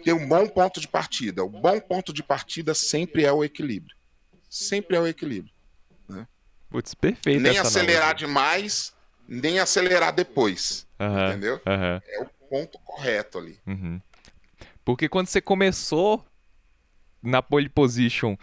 [0.04, 1.44] ter um bom ponto de partida.
[1.44, 3.96] O bom ponto de partida sempre é o equilíbrio.
[4.50, 5.54] Sempre é o equilíbrio.
[6.08, 6.28] Né?
[6.70, 7.42] Putz, perfeito.
[7.42, 8.94] Nem acelerar demais,
[9.28, 10.88] nem acelerar depois.
[11.00, 11.56] Uhum, entendeu?
[11.66, 12.02] Uhum.
[12.08, 13.60] É o ponto correto ali.
[13.68, 14.02] Uhum.
[14.86, 16.26] Porque quando você começou
[17.22, 18.38] na pole position,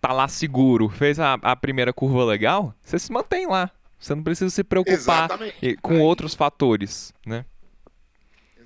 [0.00, 3.70] tá lá seguro, fez a, a primeira curva legal, você se mantém lá.
[3.98, 5.76] Você não precisa se preocupar Exatamente.
[5.82, 7.44] com outros fatores, né?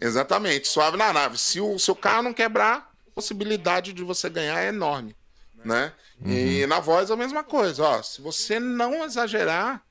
[0.00, 1.38] Exatamente, suave na nave.
[1.38, 5.16] Se o seu carro não quebrar, a possibilidade de você ganhar é enorme,
[5.64, 5.92] né?
[6.20, 6.30] Uhum.
[6.30, 8.02] E na voz é a mesma coisa, ó.
[8.02, 9.82] Se você não exagerar,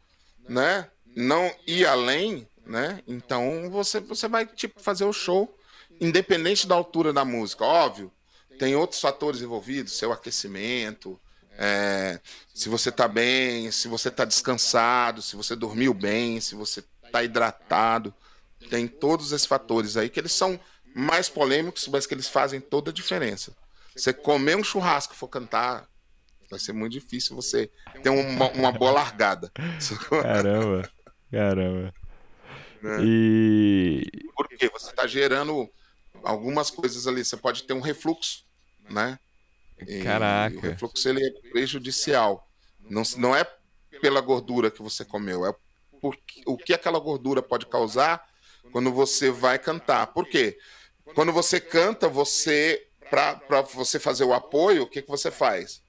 [0.48, 0.88] né?
[1.16, 3.02] Não ir além, né?
[3.08, 5.58] Então você, você vai tipo fazer o show
[6.00, 8.12] independente da altura da música, óbvio.
[8.58, 11.20] Tem outros fatores envolvidos, seu aquecimento,
[11.58, 12.20] é,
[12.54, 17.24] se você está bem, se você está descansado, se você dormiu bem, se você está
[17.24, 18.14] hidratado.
[18.70, 20.60] Tem todos esses fatores aí que eles são
[20.96, 23.56] mais polêmicos, mas que eles fazem toda a diferença.
[23.96, 25.88] Você comer um churrasco e for cantar,
[26.50, 27.70] vai ser muito difícil você
[28.02, 29.52] ter uma, uma boa largada.
[30.22, 30.90] Caramba,
[31.32, 31.94] caramba.
[32.82, 32.98] Né?
[33.04, 34.04] E.
[34.36, 35.70] Porque você está gerando
[36.24, 37.24] algumas coisas ali.
[37.24, 38.44] Você pode ter um refluxo,
[38.90, 39.20] né?
[40.04, 40.58] Caraca.
[40.58, 42.48] o refluxo ele é prejudicial.
[42.80, 43.46] Não, não é
[44.02, 45.54] pela gordura que você comeu, é
[46.00, 48.26] por, o que aquela gordura pode causar
[48.72, 50.08] quando você vai cantar.
[50.08, 50.58] Por quê?
[51.14, 55.82] Quando você canta, você para você fazer o apoio, o que, que você faz?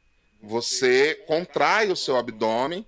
[0.43, 2.87] Você contrai o seu abdômen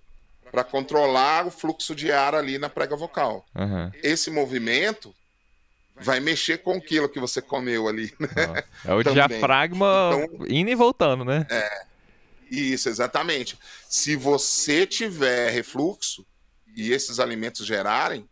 [0.55, 3.45] para controlar o fluxo de ar ali na prega vocal.
[3.57, 3.91] Uhum.
[4.05, 5.13] Esse movimento
[5.97, 8.15] vai mexer com aquilo que você comeu ali.
[8.21, 8.63] Né?
[8.85, 9.27] É o Também.
[9.27, 11.45] diafragma então, indo e voltando, né?
[11.51, 11.87] É.
[12.49, 13.59] Isso, exatamente.
[13.89, 16.25] Se você tiver refluxo
[16.77, 18.29] e esses alimentos gerarem,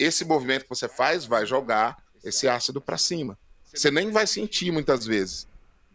[0.00, 3.38] esse movimento que você faz vai jogar esse ácido para cima.
[3.72, 5.46] Você nem vai sentir muitas vezes,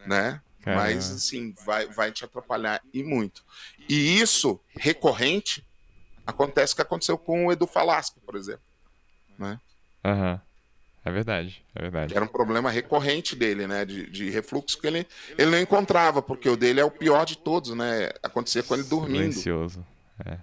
[0.05, 0.39] né?
[0.61, 0.83] Caramba.
[0.83, 3.43] Mas assim, vai, vai te atrapalhar e muito.
[3.87, 5.65] E isso recorrente
[6.25, 8.63] acontece o que aconteceu com o Edu Falasco, por exemplo,
[9.37, 9.59] né?
[10.03, 10.39] Uhum.
[11.05, 12.13] É verdade, é verdade.
[12.13, 13.85] Era um problema recorrente dele, né?
[13.85, 15.07] De, de, refluxo que ele,
[15.37, 18.09] ele não encontrava, porque o dele é o pior de todos, né?
[18.21, 19.31] Acontecia com ele dormindo.
[19.31, 19.85] Silencioso,
[20.25, 20.37] é.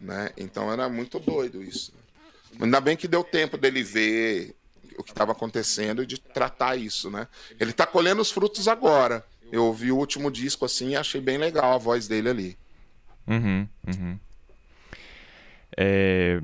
[0.00, 0.30] Né?
[0.36, 1.92] Então era muito doido isso.
[2.60, 4.56] Ainda bem que deu tempo dele ver
[4.98, 7.28] o que estava acontecendo e de tratar isso, né?
[7.60, 9.24] Ele está colhendo os frutos agora.
[9.52, 12.58] Eu ouvi o último disco assim e achei bem legal a voz dele ali.
[13.28, 14.18] Uhum, uhum.
[15.76, 16.40] É...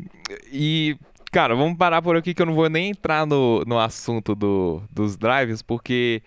[0.53, 0.97] E
[1.35, 4.80] Cara, vamos parar por aqui que eu não vou nem entrar no, no assunto do,
[4.89, 6.22] dos drives, porque.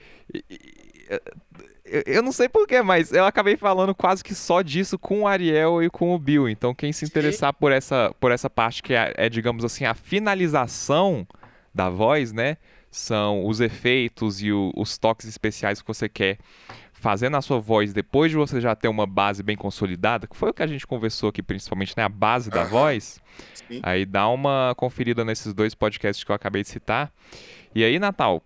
[2.05, 5.81] Eu não sei porquê, mas eu acabei falando quase que só disso com o Ariel
[5.81, 6.49] e com o Bill.
[6.49, 9.93] Então, quem se interessar por essa, por essa parte que é, é, digamos assim, a
[9.93, 11.25] finalização
[11.73, 12.57] da voz, né?
[12.91, 16.37] São os efeitos e o, os toques especiais que você quer
[16.99, 20.49] fazendo a sua voz depois de você já ter uma base bem consolidada, que foi
[20.49, 22.03] o que a gente conversou aqui principalmente, né?
[22.03, 23.19] A base da voz.
[23.67, 23.79] Sim.
[23.83, 27.11] Aí dá uma conferida nesses dois podcasts que eu acabei de citar.
[27.75, 28.41] E aí, Natal,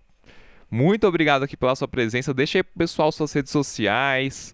[0.69, 2.33] muito obrigado aqui pela sua presença.
[2.33, 4.53] Deixa aí pro pessoal suas redes sociais.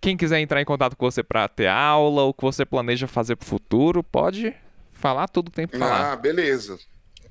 [0.00, 3.36] Quem quiser entrar em contato com você para ter aula, o que você planeja fazer
[3.36, 4.54] pro futuro, pode
[4.92, 6.12] falar tudo o tempo falar.
[6.12, 6.78] Ah, beleza.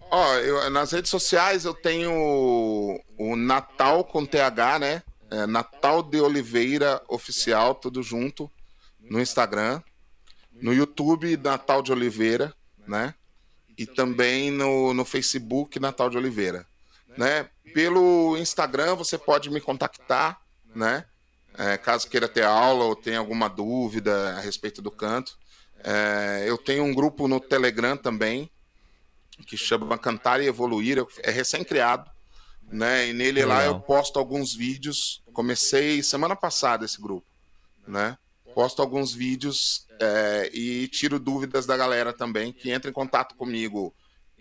[0.09, 2.11] Ó, eu, nas redes sociais eu tenho
[3.17, 5.03] o Natal com TH, né?
[5.29, 8.51] É, Natal de Oliveira Oficial, tudo junto,
[8.99, 9.81] no Instagram.
[10.53, 12.53] No YouTube, Natal de Oliveira,
[12.87, 13.13] né?
[13.77, 16.65] E também no, no Facebook, Natal de Oliveira.
[17.17, 17.49] Né?
[17.73, 20.39] Pelo Instagram, você pode me contactar,
[20.73, 21.05] né?
[21.57, 25.37] É, caso queira ter aula ou tenha alguma dúvida a respeito do canto.
[25.83, 28.49] É, eu tenho um grupo no Telegram também,
[29.45, 32.09] que chama Cantar e Evoluir, é recém-criado
[32.71, 33.07] né?
[33.07, 33.49] E nele Legal.
[33.49, 35.21] lá eu posto alguns vídeos.
[35.33, 37.25] Comecei semana passada esse grupo,
[37.87, 38.17] né?
[38.53, 43.93] Posto alguns vídeos é, e tiro dúvidas da galera também que entra em contato comigo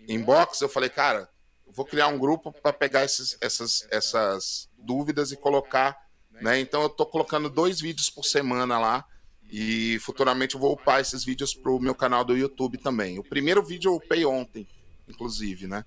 [0.07, 0.61] inbox.
[0.61, 1.29] Eu falei, cara,
[1.67, 5.97] vou criar um grupo para pegar esses, essas, essas dúvidas e colocar,
[6.41, 6.59] né?
[6.59, 9.05] Então eu tô colocando dois vídeos por semana lá.
[9.51, 13.19] E futuramente eu vou upar esses vídeos pro meu canal do YouTube também.
[13.19, 14.67] O primeiro vídeo eu upei ontem,
[15.07, 15.85] inclusive, né?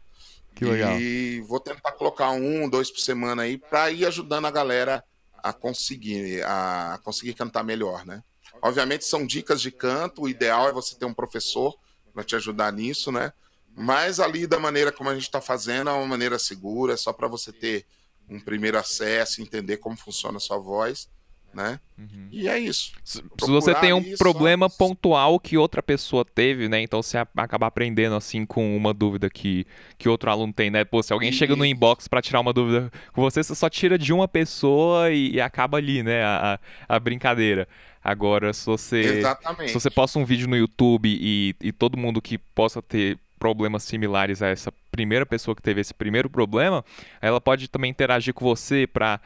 [0.59, 1.01] Que legal.
[1.01, 5.05] E vou tentar colocar um, dois por semana aí para ir ajudando a galera
[5.41, 8.23] a conseguir, a conseguir cantar melhor, né?
[8.61, 11.77] Obviamente são dicas de canto, o ideal é você ter um professor
[12.13, 13.33] para te ajudar nisso, né?
[13.77, 17.13] Mas ali da maneira como a gente está fazendo, é uma maneira segura, é só
[17.13, 17.87] para você ter
[18.29, 21.09] um primeiro acesso, entender como funciona a sua voz
[21.53, 21.80] né?
[21.99, 22.28] Uhum.
[22.30, 22.92] E é isso.
[23.05, 24.76] Se, se você tem um problema só...
[24.76, 26.80] pontual que outra pessoa teve, né?
[26.80, 30.84] Então você acaba aprendendo assim com uma dúvida que, que outro aluno tem, né?
[30.84, 31.32] Pô, se alguém e...
[31.32, 35.11] chega no inbox para tirar uma dúvida com você, você só tira de uma pessoa
[35.11, 36.22] e, e acaba ali, né?
[36.22, 37.66] A, a brincadeira.
[38.03, 39.68] Agora, se você, Exatamente.
[39.68, 43.82] se você posta um vídeo no YouTube e, e todo mundo que possa ter problemas
[43.84, 46.84] similares a essa primeira pessoa que teve esse primeiro problema,
[47.20, 49.20] ela pode também interagir com você para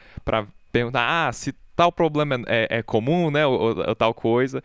[0.71, 3.45] perguntar, ah, se tal problema é, é comum, né?
[3.45, 4.63] Ou, ou, tal coisa.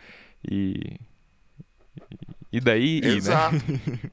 [0.48, 0.98] E.
[2.52, 3.00] E daí.
[3.04, 3.56] Exato.
[3.56, 4.10] né?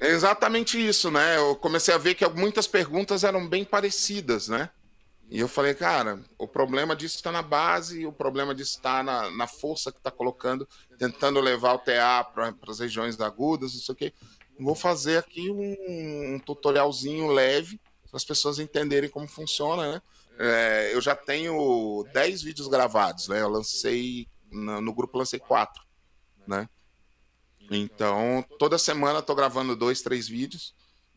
[0.00, 1.36] é exatamente isso, né?
[1.36, 4.70] Eu comecei a ver que muitas perguntas eram bem parecidas, né?
[5.28, 9.28] E eu falei, cara, o problema disso está na base, o problema disso está na,
[9.32, 10.68] na força que está colocando,
[10.98, 14.12] tentando levar o TA para as regiões agudas, não sei o quê.
[14.58, 20.02] Vou fazer aqui um, um tutorialzinho leve, para as pessoas entenderem como funciona, né?
[20.38, 23.40] É, eu já tenho 10 vídeos gravados, né?
[23.40, 25.82] Eu lancei, no, no grupo lancei 4,
[26.46, 26.68] né?
[27.70, 30.74] Então, toda semana estou gravando dois, três vídeos,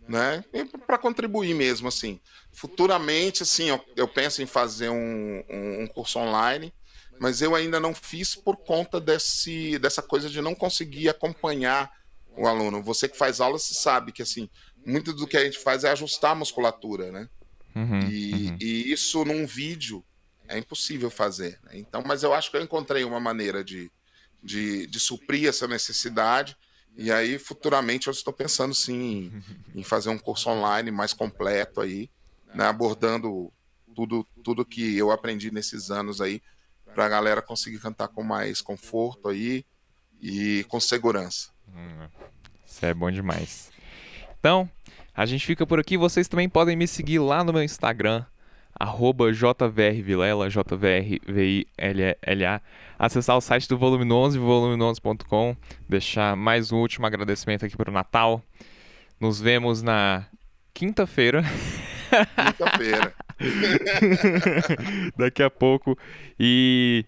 [0.07, 0.43] né?
[0.88, 2.20] Para contribuir mesmo, assim.
[2.51, 6.74] Futuramente, assim, eu, eu penso em fazer um, um, um, curso online,
[7.20, 11.91] mas eu ainda não fiz por conta desse, dessa coisa de não conseguir acompanhar
[12.36, 12.82] o aluno.
[12.82, 14.49] Você que faz aula, você sabe que, assim,
[14.86, 17.30] muito do que a gente faz é ajustar a musculatura, né?
[17.76, 18.57] Uhum, e, uhum.
[18.59, 20.03] e, isso num vídeo
[20.47, 21.59] é impossível fazer.
[21.63, 21.72] Né?
[21.76, 23.91] Então, mas eu acho que eu encontrei uma maneira de,
[24.43, 26.57] de, de suprir essa necessidade.
[26.97, 29.43] E aí, futuramente, eu estou pensando sim em,
[29.82, 32.09] em fazer um curso online mais completo aí,
[32.53, 32.65] né?
[32.65, 33.51] abordando
[33.95, 36.41] tudo, tudo que eu aprendi nesses anos aí,
[36.93, 39.63] para a galera conseguir cantar com mais conforto aí
[40.22, 41.49] e com segurança.
[41.67, 42.07] Hum,
[42.65, 43.72] isso é bom demais.
[44.39, 44.70] Então,
[45.20, 45.97] a gente fica por aqui.
[45.97, 48.24] Vocês também podem me seguir lá no meu Instagram,
[48.74, 51.67] arroba jvrvilela, jvrvilla.
[52.97, 55.57] Acessar o site do Volume 11, volume11.com.
[55.89, 58.41] Deixar mais um último agradecimento aqui para o Natal.
[59.20, 60.26] Nos vemos na
[60.74, 61.43] quinta-feira.
[62.45, 63.13] Quinta-feira.
[65.17, 65.97] Daqui a pouco.
[66.39, 67.03] E,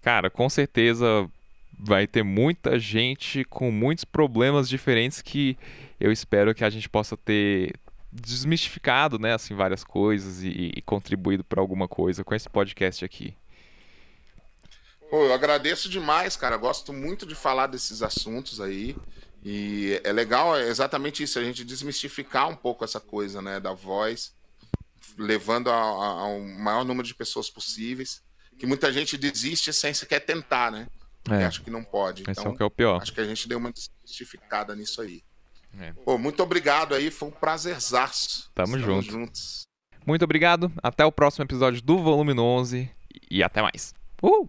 [0.00, 1.28] cara, com certeza
[1.76, 5.56] vai ter muita gente com muitos problemas diferentes que
[6.00, 7.74] eu espero que a gente possa ter
[8.10, 13.36] desmistificado, né, assim, várias coisas e, e contribuído para alguma coisa com esse podcast aqui.
[15.10, 16.56] Pô, eu agradeço demais, cara.
[16.56, 18.96] Gosto muito de falar desses assuntos aí.
[19.42, 23.72] E é legal, é exatamente isso, a gente desmistificar um pouco essa coisa, né, da
[23.72, 24.34] voz,
[25.16, 28.22] levando ao maior número de pessoas possíveis.
[28.58, 30.88] Que muita gente desiste sem sequer tentar, né?
[31.30, 31.44] É.
[31.44, 32.22] Acho que não pode.
[32.22, 33.00] Então, Esse é o que é o pior.
[33.00, 35.22] Acho que a gente deu uma desmistificada nisso aí.
[35.80, 35.92] É.
[36.04, 38.50] Pô, muito obrigado aí, foi um prazerzaço.
[38.54, 39.12] Tamo Estamos junto.
[39.12, 39.62] juntos.
[40.06, 42.90] Muito obrigado, até o próximo episódio do Volume 11
[43.30, 43.94] e até mais.
[44.22, 44.48] Uhul!